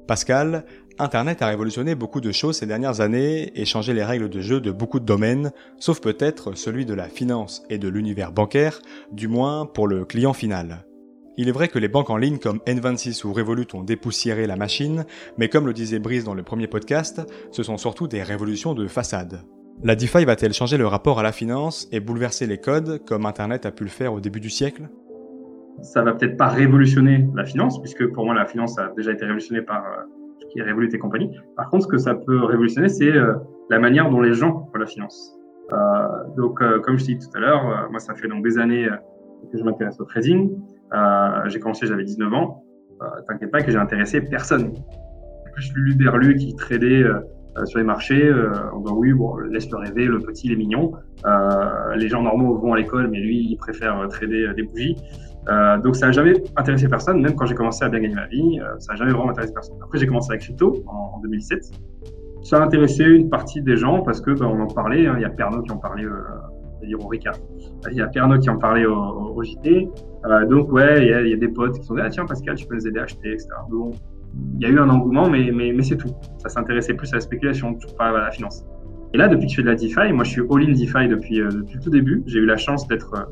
[0.08, 0.66] Pascal,
[0.98, 4.62] Internet a révolutionné beaucoup de choses ces dernières années et changé les règles de jeu
[4.62, 8.80] de beaucoup de domaines, sauf peut-être celui de la finance et de l'univers bancaire,
[9.12, 10.86] du moins pour le client final.
[11.36, 14.56] Il est vrai que les banques en ligne comme N26 ou Revolut ont dépoussiéré la
[14.56, 15.04] machine,
[15.38, 18.88] mais comme le disait Brice dans le premier podcast, ce sont surtout des révolutions de
[18.88, 19.42] façade.
[19.84, 23.66] La DeFi va-t-elle changer le rapport à la finance et bouleverser les codes comme Internet
[23.66, 24.88] a pu le faire au début du siècle?
[25.82, 29.26] Ça va peut-être pas révolutionner la finance, puisque pour moi la finance a déjà été
[29.26, 30.04] révolutionnée par euh,
[30.56, 31.30] qui est Revolut et compagnie.
[31.58, 33.34] Par contre, ce que ça peut révolutionner, c'est euh,
[33.70, 35.38] la manière dont les gens voient la finance.
[35.74, 35.78] Euh,
[36.38, 38.88] donc, comme je dis tout à l'heure, moi ça fait donc des années
[39.52, 40.52] que je m'intéresse au trading.
[40.94, 42.64] Euh, j'ai commencé, j'avais 19 ans.
[43.02, 44.74] Euh, T'inquiète pas que j'ai intéressé personne.
[45.54, 47.04] Plus Lulu Berlu qui tradait
[47.58, 50.58] euh, sur les marchés, euh, on dit oui, bon, laisse-le rêver, le petit, il est
[50.58, 50.92] mignon.
[51.26, 54.98] Euh, les gens normaux vont à l'école, mais lui, il préfère trader des bougies.
[55.48, 58.28] Euh, donc ça n'a jamais intéressé personne, même quand j'ai commencé à bien gagner ma
[58.28, 59.78] vie, ça n'a jamais vraiment intéressé personne.
[59.84, 61.72] Après j'ai commencé la crypto en, en, 2007.
[62.42, 65.08] Ça a intéressé une partie des gens parce que ben, on en parlait.
[65.08, 66.06] Hein, il y a Pernod qui en parlait
[66.80, 67.36] c'est-à-dire au Ricard.
[67.92, 69.90] Il y a Pernod qui en parlait au, au JT.
[70.26, 72.66] Euh, donc, ouais, il y, a, des potes qui sont dit, ah tiens, Pascal, tu
[72.66, 73.50] peux nous aider à acheter, etc.
[73.70, 73.92] Bon,
[74.56, 76.10] il y a eu un engouement, mais, mais, c'est tout.
[76.40, 78.66] Ça s'intéressait plus à la spéculation, pas à la finance.
[79.14, 81.42] Et là, depuis que je fais de la DeFi, moi, je suis all-in DeFi depuis,
[81.42, 82.24] euh, depuis le tout début.
[82.26, 83.24] J'ai eu la chance d'être euh,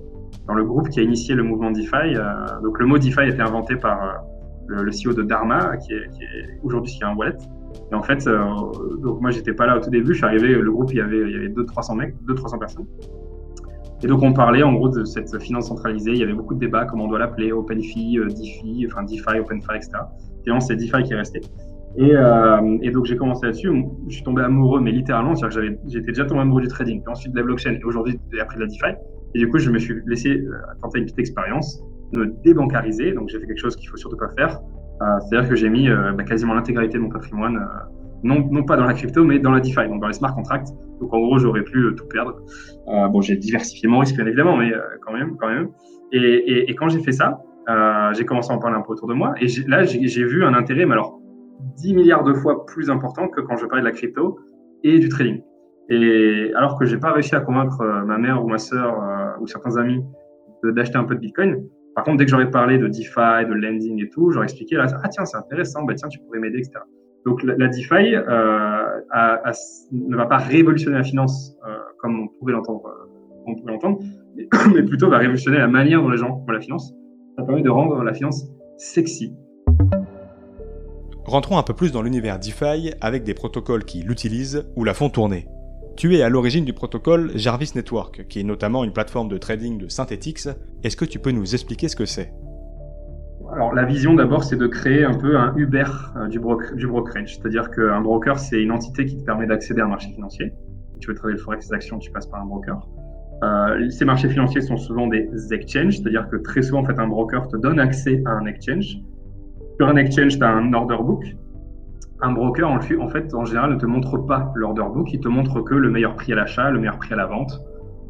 [0.47, 2.15] dans le groupe qui a initié le mouvement DeFi.
[2.15, 5.93] Euh, donc, le mot DeFi a été inventé par euh, le, CEO de Dharma, qui
[5.93, 7.38] est, est aujourd'hui qui a un wallet.
[7.91, 8.29] Et en fait,
[9.01, 10.13] donc moi, j'étais pas là au tout début.
[10.13, 12.86] Je suis arrivé, le groupe, il y avait, il y avait 200-300 mecs, 200-300 personnes.
[14.03, 16.12] Et donc on parlait en gros de cette finance centralisée.
[16.12, 19.39] Il y avait beaucoup de débats, comment on doit l'appeler, OpenFi, euh, DeFi, enfin DeFi,
[19.39, 19.91] OpenFi, etc.
[20.43, 21.39] Finalement, c'est DeFi qui est resté.
[21.95, 23.71] Et, euh, donc j'ai commencé là-dessus.
[24.10, 27.12] Je suis tombé amoureux, mais littéralement, c'est-à-dire que j'étais déjà tombé amoureux du trading, puis
[27.12, 28.97] ensuite de la blockchain, et aujourd'hui j'ai appris de la DeFi.
[29.35, 31.83] Et du coup, je me suis laissé euh, tenter une petite expérience,
[32.15, 33.13] me débancariser.
[33.13, 34.59] Donc j'ai fait quelque chose qu'il faut surtout pas faire.
[35.01, 37.59] Euh, c'est-à-dire que j'ai mis euh, bah, quasiment l'intégralité de mon patrimoine
[38.23, 40.69] non, non pas dans la crypto, mais dans la DeFi, donc dans les smart contracts.
[41.01, 42.37] Donc en gros, j'aurais pu tout perdre.
[42.87, 45.67] Bon, j'ai diversifié mon risque, bien évidemment, mais quand même, quand même.
[46.13, 47.41] Et, et, et quand j'ai fait ça,
[48.13, 49.33] j'ai commencé à en parler un peu autour de moi.
[49.41, 51.19] Et là, j'ai vu un intérêt, mais alors
[51.77, 54.39] 10 milliards de fois plus important que quand je parlais de la crypto
[54.83, 55.41] et du trading.
[55.89, 59.41] Et alors que j'ai pas réussi à convaincre euh, ma mère ou ma sœur euh,
[59.41, 60.03] ou certains amis
[60.63, 61.61] d'acheter un peu de Bitcoin,
[61.93, 64.87] par contre, dès que j'aurais parlé de DeFi, de lending et tout, j'aurais expliqué, là,
[65.03, 66.79] ah tiens, c'est intéressant, bah tiens, tu pourrais m'aider, etc.
[67.25, 69.01] Donc la, DeFi euh,
[69.91, 71.55] ne va pas révolutionner la finance
[71.99, 72.83] comme on pourrait l'entendre,
[73.45, 73.99] on pourrait l'entendre,
[74.35, 76.93] mais, mais, plutôt va révolutionner la manière dont les gens voient la finance.
[77.37, 78.45] Ça permet de rendre la finance
[78.77, 79.33] sexy.
[81.25, 85.09] Rentrons un peu plus dans l'univers DeFi avec des protocoles qui l'utilisent ou la font
[85.09, 85.47] tourner.
[85.95, 89.77] Tu es à l'origine du protocole Jarvis Network, qui est notamment une plateforme de trading
[89.77, 90.49] de Synthetix.
[90.84, 92.34] Est-ce que tu peux nous expliquer ce que c'est?
[93.51, 95.84] Alors la vision d'abord, c'est de créer un peu un Uber
[96.15, 99.82] euh, du, broker, du brokerage, c'est-à-dire qu'un broker, c'est une entité qui te permet d'accéder
[99.82, 100.51] à un marché financier.
[100.99, 102.88] Tu veux travailler le forex, des actions, tu passes par un broker.
[103.43, 107.08] Euh, ces marchés financiers sont souvent des exchanges, c'est-à-dire que très souvent, en fait, un
[107.08, 108.97] broker te donne accès à un exchange.
[109.77, 111.23] Sur un exchange, tu as un order book.
[112.23, 112.97] Un broker, en, fait,
[113.33, 116.31] en général, ne te montre pas l'order book, il te montre que le meilleur prix
[116.31, 117.59] à l'achat, le meilleur prix à la vente,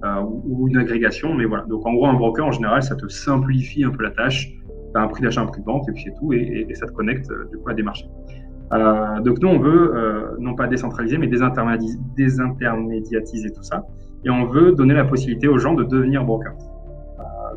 [0.05, 1.33] euh, ou, une agrégation.
[1.33, 1.63] Mais voilà.
[1.65, 4.51] Donc, en gros, un broker, en général, ça te simplifie un peu la tâche.
[4.51, 4.59] Tu
[4.93, 6.91] as un prix d'achat, un prix de vente, et puis c'est tout, et, ça te
[6.91, 8.05] connecte euh, du coup à des marchés.
[8.73, 13.83] Euh, donc, nous, on veut non pas décentraliser, mais désintermédiatiser tout ça.
[14.25, 16.53] Et on veut donner la possibilité aux gens de devenir broker.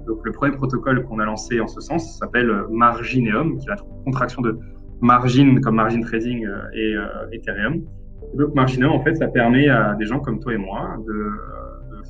[0.06, 3.76] donc, le premier protocole qu'on a lancé en ce sens s'appelle Margineum, qui est la
[4.04, 4.58] contraction de
[5.00, 6.94] margin comme margin trading et
[7.32, 7.82] Ethereum.
[8.34, 11.30] Donc, Margineum, en fait, ça permet à des gens comme toi et moi de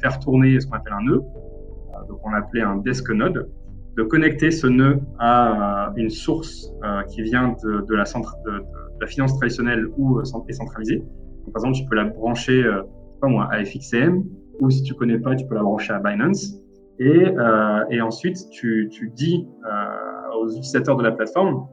[0.01, 3.49] faire tourner ce qu'on appelle un nœud, euh, donc on appelait un desk node,
[3.97, 8.37] de connecter ce nœud à euh, une source euh, qui vient de, de la, centre,
[8.45, 8.65] de, de,
[9.01, 10.99] la finance traditionnelle ou décentralisée.
[10.99, 12.83] Donc, par exemple, tu peux la brancher, euh,
[13.21, 14.23] pas moi, à FXM,
[14.61, 16.59] ou si tu connais pas, tu peux la brancher à Binance.
[16.99, 21.67] Et, euh, et ensuite, tu, tu dis euh, aux utilisateurs de la plateforme,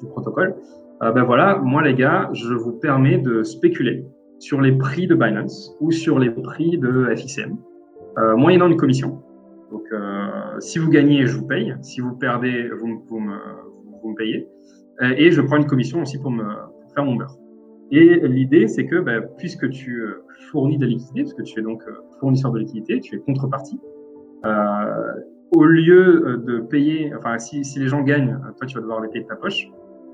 [0.00, 0.54] du protocole,
[1.00, 4.06] ben voilà, moi les gars, je vous permets de spéculer
[4.38, 7.56] sur les prix de Binance ou sur les prix de FICM,
[8.18, 9.22] euh, moyennant une commission.
[9.70, 11.74] Donc, euh, si vous gagnez, je vous paye.
[11.82, 14.48] Si vous perdez, vous, me, payez.
[15.02, 16.44] Euh, et je prends une commission aussi pour me
[16.94, 17.36] faire mon beurre.
[17.90, 21.60] Et l'idée, c'est que bah, puisque tu euh, fournis de la liquidité, parce que tu
[21.60, 23.80] es donc euh, fournisseur de liquidité, tu es contrepartie,
[24.44, 25.12] euh,
[25.52, 29.08] au lieu de payer, enfin, si, si les gens gagnent, toi, tu vas devoir les
[29.08, 29.68] payer de ta poche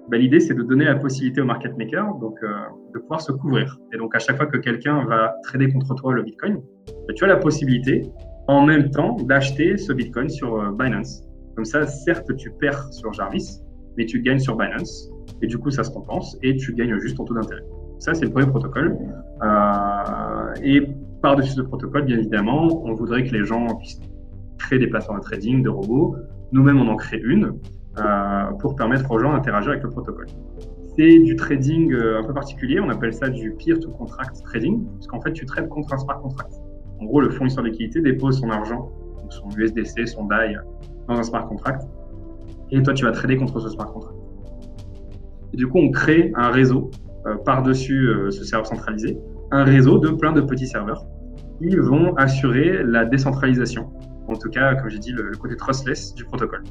[0.08, 2.48] bah, l'idée c'est de donner la possibilité au market maker donc euh,
[2.92, 3.78] de pouvoir se couvrir.
[3.92, 7.24] Et donc à chaque fois que quelqu'un va trader contre toi le Bitcoin, bah, tu
[7.24, 8.02] as la possibilité
[8.48, 11.22] en même temps d'acheter ce Bitcoin sur euh, Binance.
[11.54, 13.60] Comme ça, certes tu perds sur Jarvis,
[13.96, 17.16] mais tu gagnes sur Binance et du coup ça se compense et tu gagnes juste
[17.16, 17.62] ton taux d'intérêt.
[18.00, 18.98] Ça c'est le premier protocole.
[19.42, 20.82] Euh, et
[21.22, 24.00] par-dessus ce protocole, bien évidemment, on voudrait que les gens puissent
[24.62, 26.16] créer des plateformes de trading, de robots.
[26.52, 27.52] Nous-mêmes, on en crée une
[27.98, 30.26] euh, pour permettre aux gens d'interagir avec le protocole.
[30.96, 35.20] C'est du trading euh, un peu particulier, on appelle ça du peer-to-contract trading, parce qu'en
[35.20, 36.52] fait, tu trades contre un smart contract.
[37.00, 38.90] En gros, le fournisseur de dépose son argent,
[39.30, 40.56] son USDC, son DAI,
[41.08, 41.82] dans un smart contract,
[42.70, 44.16] et toi, tu vas trader contre ce smart contract.
[45.52, 46.90] Et du coup, on crée un réseau
[47.26, 49.18] euh, par-dessus ce serveur centralisé,
[49.50, 51.04] un réseau de plein de petits serveurs
[51.58, 53.90] qui vont assurer la décentralisation
[54.28, 56.62] en tout cas, comme j'ai dit, le, côté trustless du protocole.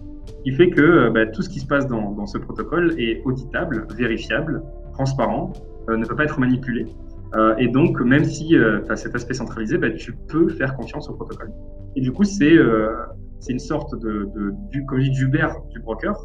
[0.46, 3.86] Il fait que euh, bah, tout ce qui se passe dans, ce protocole est auditable,
[3.96, 5.54] vérifiable, transparent,
[5.90, 6.86] euh, ne peut pas être manipulé.
[7.36, 11.10] Euh, et donc, même si tu as cet aspect centralisé, bah, tu peux faire confiance
[11.10, 11.52] au protocole.
[11.96, 12.58] Et du coup, c'est
[13.50, 16.16] une sorte de, de, du, comme je dis, d'Uber du broker.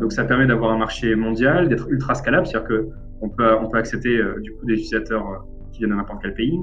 [0.00, 2.88] donc, ça permet d'avoir un marché mondial, d'être ultra scalable, c'est-à-dire que
[3.22, 6.60] on peut, on peut accepter du coup des utilisateurs qui viennent de n'importe quel pays.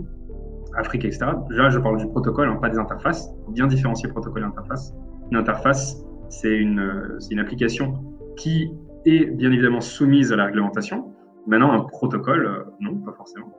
[0.76, 1.26] Afrique, etc.
[1.50, 3.30] Déjà, je parle du protocole, hein, pas des interfaces.
[3.50, 4.94] Bien différencier protocole et interface.
[5.32, 6.80] Une interface, c'est une,
[7.40, 7.94] application
[8.38, 8.72] qui
[9.06, 11.12] est bien évidemment soumise à la réglementation.
[11.48, 13.52] Maintenant, un protocole, euh, non, pas forcément.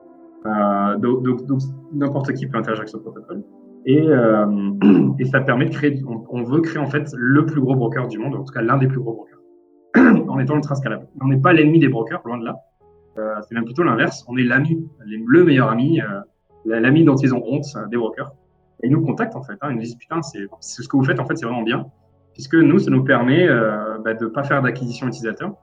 [0.46, 3.42] Euh, donc, n'importe qui peut interagir avec ce protocole.
[3.86, 4.46] Et, euh,
[5.30, 8.34] ça permet de créer, on, veut créer en fait le plus gros broker du monde,
[8.34, 9.40] en tout cas l'un des plus gros brokers,
[10.28, 11.06] en étant ultra scalable.
[11.20, 12.56] On n'est pas l'ennemi des brokers, loin de là.
[13.18, 14.24] Euh, c'est même plutôt l'inverse.
[14.28, 16.00] On est l'ami, le meilleur ami.
[16.68, 18.32] Euh, l'ami dont ils ont honte des brokers.
[18.82, 19.54] Et ils nous contactent en fait.
[19.60, 21.86] Hein, ils nous disent putain, c'est ce que vous faites en fait, c'est vraiment bien,
[22.32, 25.54] puisque nous, ça nous permet euh, bah, de pas faire d'acquisition utilisateur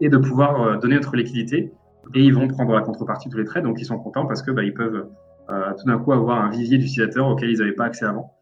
[0.00, 1.72] et de pouvoir euh, donner notre liquidité.
[2.14, 4.50] Et ils vont prendre la contrepartie tous les trades, donc ils sont contents parce que
[4.50, 5.06] bah, ils peuvent
[5.50, 8.32] euh, tout d'un coup avoir un vivier d'utilisateurs auquel ils n'avaient pas accès avant.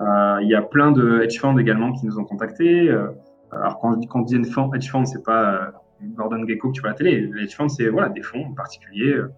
[0.00, 2.88] Euh, il y a plein de hedge funds également qui nous ont contactés.
[2.88, 3.08] Euh,
[3.50, 6.92] alors quand, quand on dit hedge fund, c'est pas Gordon Gecko que tu vois à
[6.92, 7.20] la télé.
[7.20, 9.32] Les hedge funds, c'est voilà des fonds particuliers euh,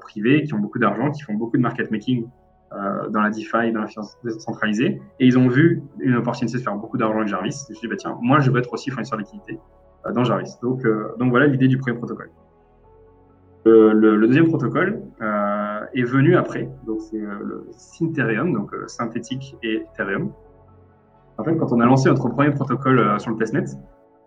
[0.00, 2.26] privés qui ont beaucoup d'argent, qui font beaucoup de market making
[2.72, 6.62] euh, dans la DeFi, dans la finance décentralisée, et ils ont vu une opportunité de
[6.62, 7.66] faire beaucoup d'argent avec Jarvis.
[7.70, 9.58] Je dis bah tiens, moi je veux être aussi fournisseur liquidité
[10.06, 10.52] euh, dans Jarvis.
[10.62, 10.82] Donc
[11.18, 12.30] donc voilà l'idée du premier protocole.
[13.66, 19.76] Le, deuxième protocole euh, est venu après, donc c'est le Syntherium, donc euh, synthétique et
[19.76, 20.32] Ethereum.
[21.38, 23.64] En fait, quand on a lancé notre premier protocole euh, sur le testnet,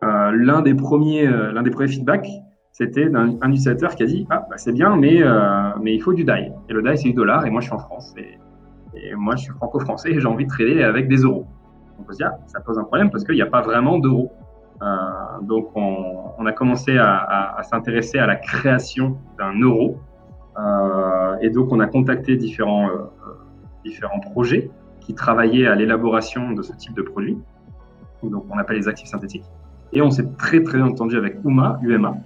[0.01, 2.29] l'un des premiers, l'un des premiers feedbacks,
[2.77, 6.13] c'était un, utilisateur qui a dit ah bah, c'est bien mais euh, mais il faut
[6.13, 6.53] du DAI.
[6.69, 8.37] Et le DAI c'est du dollar et moi je suis en France et,
[9.15, 11.47] moi je suis franco-français et j'ai envie de trader avec des euros.
[11.99, 14.31] On se dit ah, ça pose un problème parce qu'il n'y a pas vraiment d'euros.
[14.83, 14.85] Euh,
[15.41, 19.97] donc on, a commencé à, s'intéresser à la création d'un euro.
[20.59, 22.89] Euh, et donc on a contacté différents
[23.83, 27.39] différents projets qui travaillaient à l'élaboration de ce type de produit.
[28.21, 29.45] Donc on appelle les actifs synthétiques.
[29.93, 32.17] Et on s'est très très entendu avec UMA UMA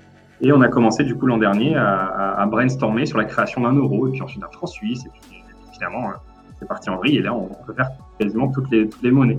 [0.42, 4.08] et on a commencé du coup l'an dernier à, brainstormer sur la création d'un euro,
[4.08, 6.14] et puis ensuite d'un franc suisse, et puis finalement euh,
[6.60, 9.38] c'est parti en vrille, et là on peut faire quasiment toutes les, monnaies.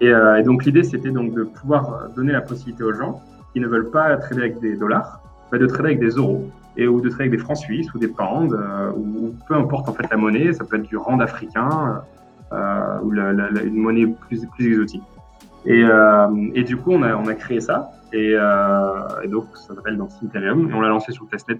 [0.00, 3.60] Et, euh, et donc l'idée c'était donc de pouvoir donner la possibilité aux gens qui
[3.60, 7.00] ne veulent pas trader avec des dollars, bah, de trader avec des euros et ou
[7.00, 8.54] de trader avec des francs suisses ou des pounds
[8.96, 10.52] ou, peu importe en fait la monnaie.
[10.52, 12.02] Ça peut être du rand africain
[13.02, 15.02] ou une monnaie plus exotique.
[15.64, 20.74] Et, du coup, on a créé ça et, et donc ça s'appelle donc Ethereum et
[20.74, 21.58] on l'a lancé sur le testnet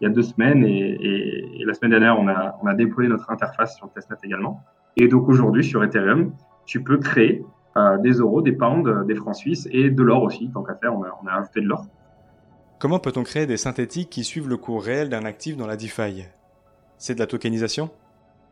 [0.00, 3.08] il y a deux semaines et, et, la semaine dernière, on a, on a déployé
[3.08, 4.62] notre interface sur Testnet également.
[4.96, 6.32] Et donc aujourd'hui, sur Ethereum,
[6.64, 7.44] tu peux créer
[7.76, 10.50] euh, des euros, des pounds, des francs suisses et de l'or aussi.
[10.50, 11.86] Tant qu'à faire, on a, on a ajouté de l'or.
[12.78, 16.24] Comment peut-on créer des synthétiques qui suivent le cours réel d'un actif dans la DeFi?
[16.96, 17.90] C'est de la tokenisation?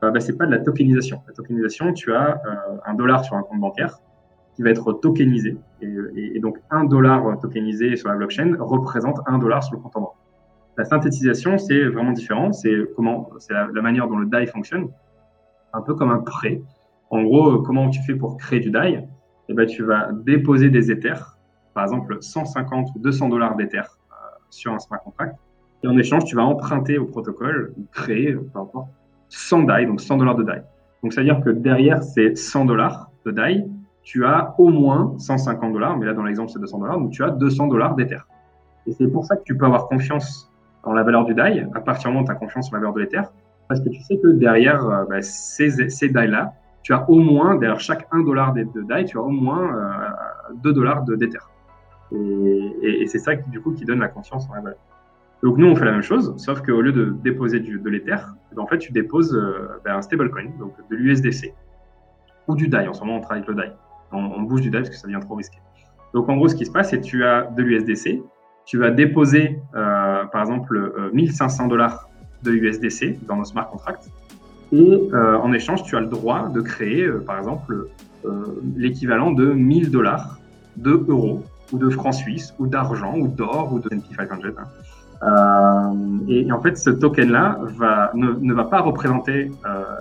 [0.05, 1.23] Euh, bah, C'est pas de la tokenisation.
[1.27, 3.99] La tokenisation, tu as euh, un dollar sur un compte bancaire
[4.62, 5.57] va être tokenisé.
[5.81, 10.01] Et, donc un dollar tokenisé sur la blockchain représente un dollar sur le compte en
[10.01, 10.14] banque.
[10.77, 12.53] La synthétisation, c'est vraiment différent.
[12.53, 14.88] C'est comment, c'est la, manière dont le DAI fonctionne,
[15.73, 16.61] un peu comme un prêt.
[17.11, 19.07] En gros, comment tu fais pour créer du DAI?
[19.49, 21.37] Eh ben, tu vas déposer des Ethers,
[21.75, 24.14] par exemple 150 ou 200 dollars d'Ether euh,
[24.51, 25.37] sur un smart contract,
[25.83, 28.88] et en échange, tu vas emprunter au protocole, créer, peu importe,
[29.29, 30.62] 100 DAI, donc 100 dollars de DAI.
[31.03, 33.64] Donc, ça veut dire que derrière ces 100 dollars de DAI,
[34.09, 37.23] tu as au moins 150 dollars, mais là, dans l'exemple, c'est 200 dollars, donc tu
[37.23, 38.21] as 200 dollars d'Ether.
[38.87, 40.51] Et c'est pour ça que tu peux avoir confiance
[40.83, 42.79] dans la valeur du DAI, à partir du moment où tu as confiance en la
[42.79, 43.21] valeur de l'Ether,
[43.68, 47.57] parce que tu sais que derrière euh, bah, ces, ces DAI-là, tu as au moins,
[47.57, 51.40] derrière chaque 1 dollar de, DAI, tu as au moins euh, 2 dollars d'Ether.
[52.11, 54.79] Et, et, c'est ça qui, du coup qui donne la confiance en la valeur.
[55.42, 58.16] Donc nous, on fait la même chose, sauf qu'au lieu de déposer du, de l'Ether,
[58.53, 61.53] eh ben, en fait, tu déposes euh, ben, un stablecoin, donc de l'USDC,
[62.47, 62.88] ou du DAI.
[62.88, 63.73] En ce moment, on travaille avec le DAI.
[64.12, 65.59] On, bouge du DAI parce que ça devient trop risqué.
[66.14, 68.23] Donc en gros, ce qui se passe, c'est que tu as de l'USDC,
[68.64, 72.09] tu vas déposer, euh, par exemple, 1500 euh, dollars
[72.42, 74.11] de USDC dans nos smart contracts.
[74.73, 77.88] Et euh, en échange, tu as le droit de créer, par exemple,
[78.77, 80.38] l'équivalent de 1000 dollars
[80.77, 84.35] de euros ou de francs suisses ou d'argent ou d'or ou de S&P 500.
[85.23, 85.94] Hein.
[86.29, 89.51] et, en fait, ce token-là va, ne, va pas représenter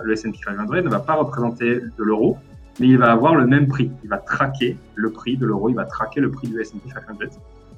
[0.02, 2.36] le S&P 500, ne va pas représenter de l'euro,
[2.80, 3.90] mais il va avoir le même prix.
[4.04, 7.02] Il va traquer le prix de l'euro, il va traquer le prix du S&P 500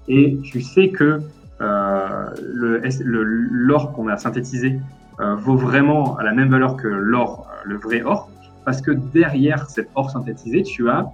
[0.08, 1.20] et tu sais que
[1.60, 4.80] euh, l'or qu'on a synthétisé
[5.20, 8.30] euh, vaut vraiment à la même valeur que l'or, euh, le vrai or,
[8.64, 11.06] parce que derrière cet or synthétisé, tu as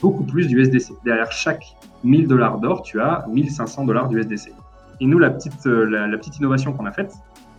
[0.00, 0.92] beaucoup plus d'USDC.
[1.04, 1.64] Derrière chaque
[2.04, 4.52] 1000 dollars d'or, tu as 1500 dollars d'USDC.
[5.00, 7.12] Et nous, la petite, la, petite innovation qu'on a faite,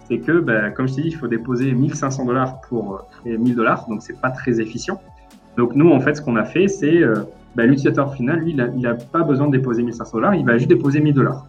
[0.07, 3.55] c'est que, bah, comme je t'ai dit, il faut déposer 1500 dollars pour créer 1000
[3.55, 4.99] dollars, donc c'est pas très efficient.
[5.57, 7.03] Donc nous, en fait, ce qu'on a fait, c'est
[7.55, 10.69] bah, l'utilisateur final, lui, il n'a pas besoin de déposer 1500 dollars, il va juste
[10.69, 11.45] déposer 1000 dollars.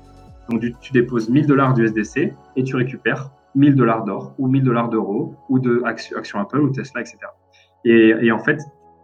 [0.50, 4.88] Donc tu déposes 1000 dollars d'USDC et tu récupères 1000 dollars d'or ou 1000 dollars
[4.88, 7.18] d'euros ou de actions Apple ou Tesla, etc.
[7.84, 8.60] Et, en fait,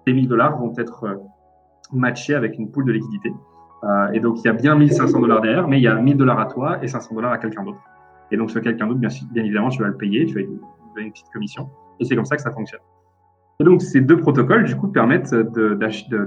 [0.07, 1.15] ces 1000 dollars vont être euh,
[1.93, 3.33] matchés avec une poule de liquidité.
[3.85, 6.17] Euh, et donc il y a bien 1500 dollars derrière, mais il y a 1000
[6.17, 7.81] dollars à toi et 500 dollars à quelqu'un d'autre.
[8.31, 11.11] Et donc ce quelqu'un d'autre, bien, bien évidemment, tu vas le payer, tu vas une
[11.11, 11.71] petite commission.
[12.01, 12.81] Et c'est comme ça que ça fonctionne.
[13.59, 16.19] Et donc, ces deux protocoles, du coup, permettent d'achever,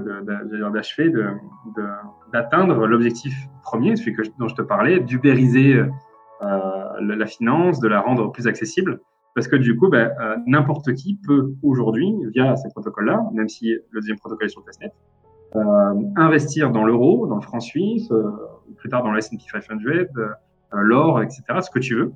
[2.32, 5.88] d'atteindre l'objectif premier, celui que, dont je te parlais, d'ubériser euh,
[7.00, 9.00] la finance, de la rendre plus accessible.
[9.34, 13.74] Parce que du coup, ben, euh, n'importe qui peut aujourd'hui, via ces protocoles-là, même si
[13.74, 14.92] le deuxième protocole est sur testnet,
[15.56, 18.30] euh, investir dans l'euro, dans le franc suisse, euh,
[18.76, 20.28] plus tard dans le S&P 500, euh,
[20.72, 22.12] l'or, etc., ce que tu veux,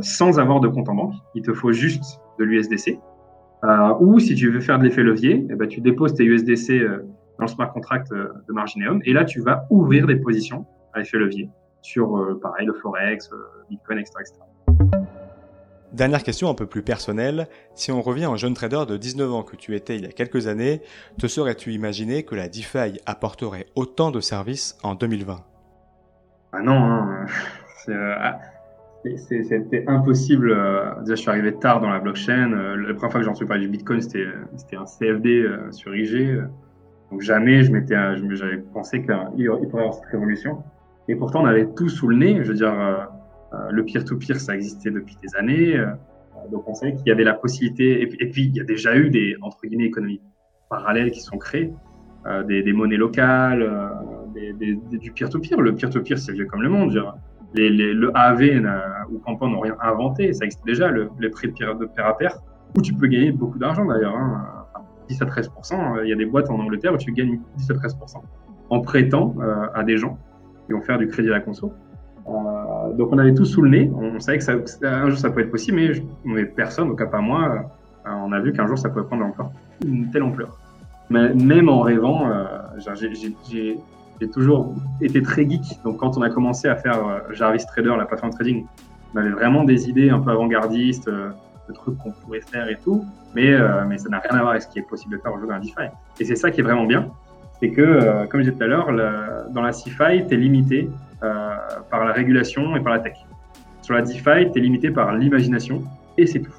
[0.00, 1.14] sans avoir de compte en banque.
[1.34, 2.98] Il te faut juste de l'USDC,
[3.64, 6.70] euh, ou si tu veux faire de l'effet levier, eh ben, tu déposes tes USDC
[6.70, 7.04] euh,
[7.38, 11.00] dans le smart contract euh, de Margineum et là tu vas ouvrir des positions à
[11.00, 11.48] effet levier
[11.80, 13.28] sur pareil le forex,
[13.68, 14.14] Bitcoin, etc.,
[15.92, 19.42] Dernière question un peu plus personnelle, si on revient en jeune trader de 19 ans
[19.42, 20.80] que tu étais il y a quelques années,
[21.18, 25.44] te serais-tu imaginé que la DeFi apporterait autant de services en 2020
[26.52, 27.26] Ah non, hein.
[29.04, 30.52] C'était impossible.
[30.52, 32.52] Euh, déjà, je suis arrivé tard dans la blockchain.
[32.52, 34.26] Euh, la première fois que j'en suis parlé du Bitcoin, c'était
[34.76, 36.40] un CFD euh, sur IG.
[37.10, 37.96] Donc jamais je m'étais,
[38.30, 40.62] j'avais pensé qu'il il pourrait y avoir cette révolution.
[41.08, 42.38] Et pourtant, on avait tout sous le nez.
[42.42, 42.74] Je veux dire,
[43.70, 45.78] le peer-to-peer, ça existait depuis des années.
[46.50, 48.00] donc on savait qu'il y avait la possibilité.
[48.00, 50.22] Et puis, il y a déjà eu des entre guillemets économies
[50.70, 51.74] parallèles qui sont créées,
[52.48, 53.70] des, des, monnaies locales,
[54.32, 55.60] des, des, du peer-to-peer.
[55.60, 56.92] Le peer-to-peer, c'est vieux comme le monde.
[56.92, 57.14] Dire,
[57.54, 58.62] le AV
[59.10, 62.38] ou Campan n'ont rien inventé, ça existe déjà, le, les prix de pair à pair,
[62.76, 64.16] où tu peux gagner beaucoup d'argent d'ailleurs.
[64.16, 64.62] Hein.
[65.08, 65.50] 10 à 13
[66.04, 67.96] il y a des boîtes en Angleterre où tu gagnes 10 à 13
[68.70, 70.18] en prêtant euh, à des gens
[70.66, 71.72] qui vont faire du crédit à la conso.
[72.26, 75.28] Euh, donc on avait tout sous le nez, on, savait que ça, un jour ça
[75.28, 75.92] pouvait être possible, mais,
[76.24, 77.66] mais personne, au cas pas moi,
[78.06, 79.52] euh, on a vu qu'un jour ça pouvait prendre encore
[79.84, 80.58] une telle ampleur.
[81.10, 82.30] Même en rêvant,
[82.78, 83.78] j'ai
[84.22, 85.82] j'ai toujours été très geek.
[85.84, 88.64] Donc, quand on a commencé à faire euh, Jarvis Trader, la plateforme trading,
[89.12, 91.30] on avait vraiment des idées un peu avant-gardistes, euh,
[91.68, 93.04] de trucs qu'on pourrait faire et tout.
[93.34, 95.32] Mais, euh, mais ça n'a rien à voir avec ce qui est possible de faire
[95.32, 95.92] aujourd'hui dans la DeFi.
[96.20, 97.08] Et c'est ça qui est vraiment bien.
[97.58, 98.88] C'est que, comme je disais tout à l'heure,
[99.50, 103.14] dans la CeFi, tu es limité par la régulation et par la tech.
[103.82, 105.84] Sur la DeFi, tu es limité par l'imagination
[106.18, 106.52] et c'est tout.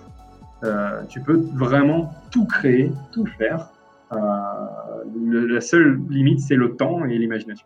[1.09, 3.67] tu peux vraiment tout créer, tout faire.
[4.15, 7.65] La seule limite, c'est le temps et l'imagination.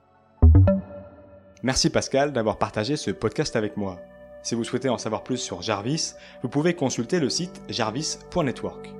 [1.63, 3.97] Merci Pascal d'avoir partagé ce podcast avec moi.
[4.43, 8.93] Si vous souhaitez en savoir plus sur Jarvis, vous pouvez consulter le site jarvis.network.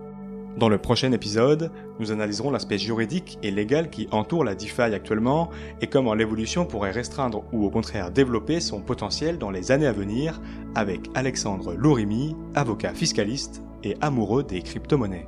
[0.58, 5.52] Dans le prochain épisode, nous analyserons l'aspect juridique et légal qui entoure la DeFi actuellement
[5.82, 9.94] et comment l'évolution pourrait restreindre ou au contraire développer son potentiel dans les années à
[9.94, 10.42] venir
[10.74, 15.28] avec Alexandre Lourimi, avocat fiscaliste et amoureux des crypto-monnaies.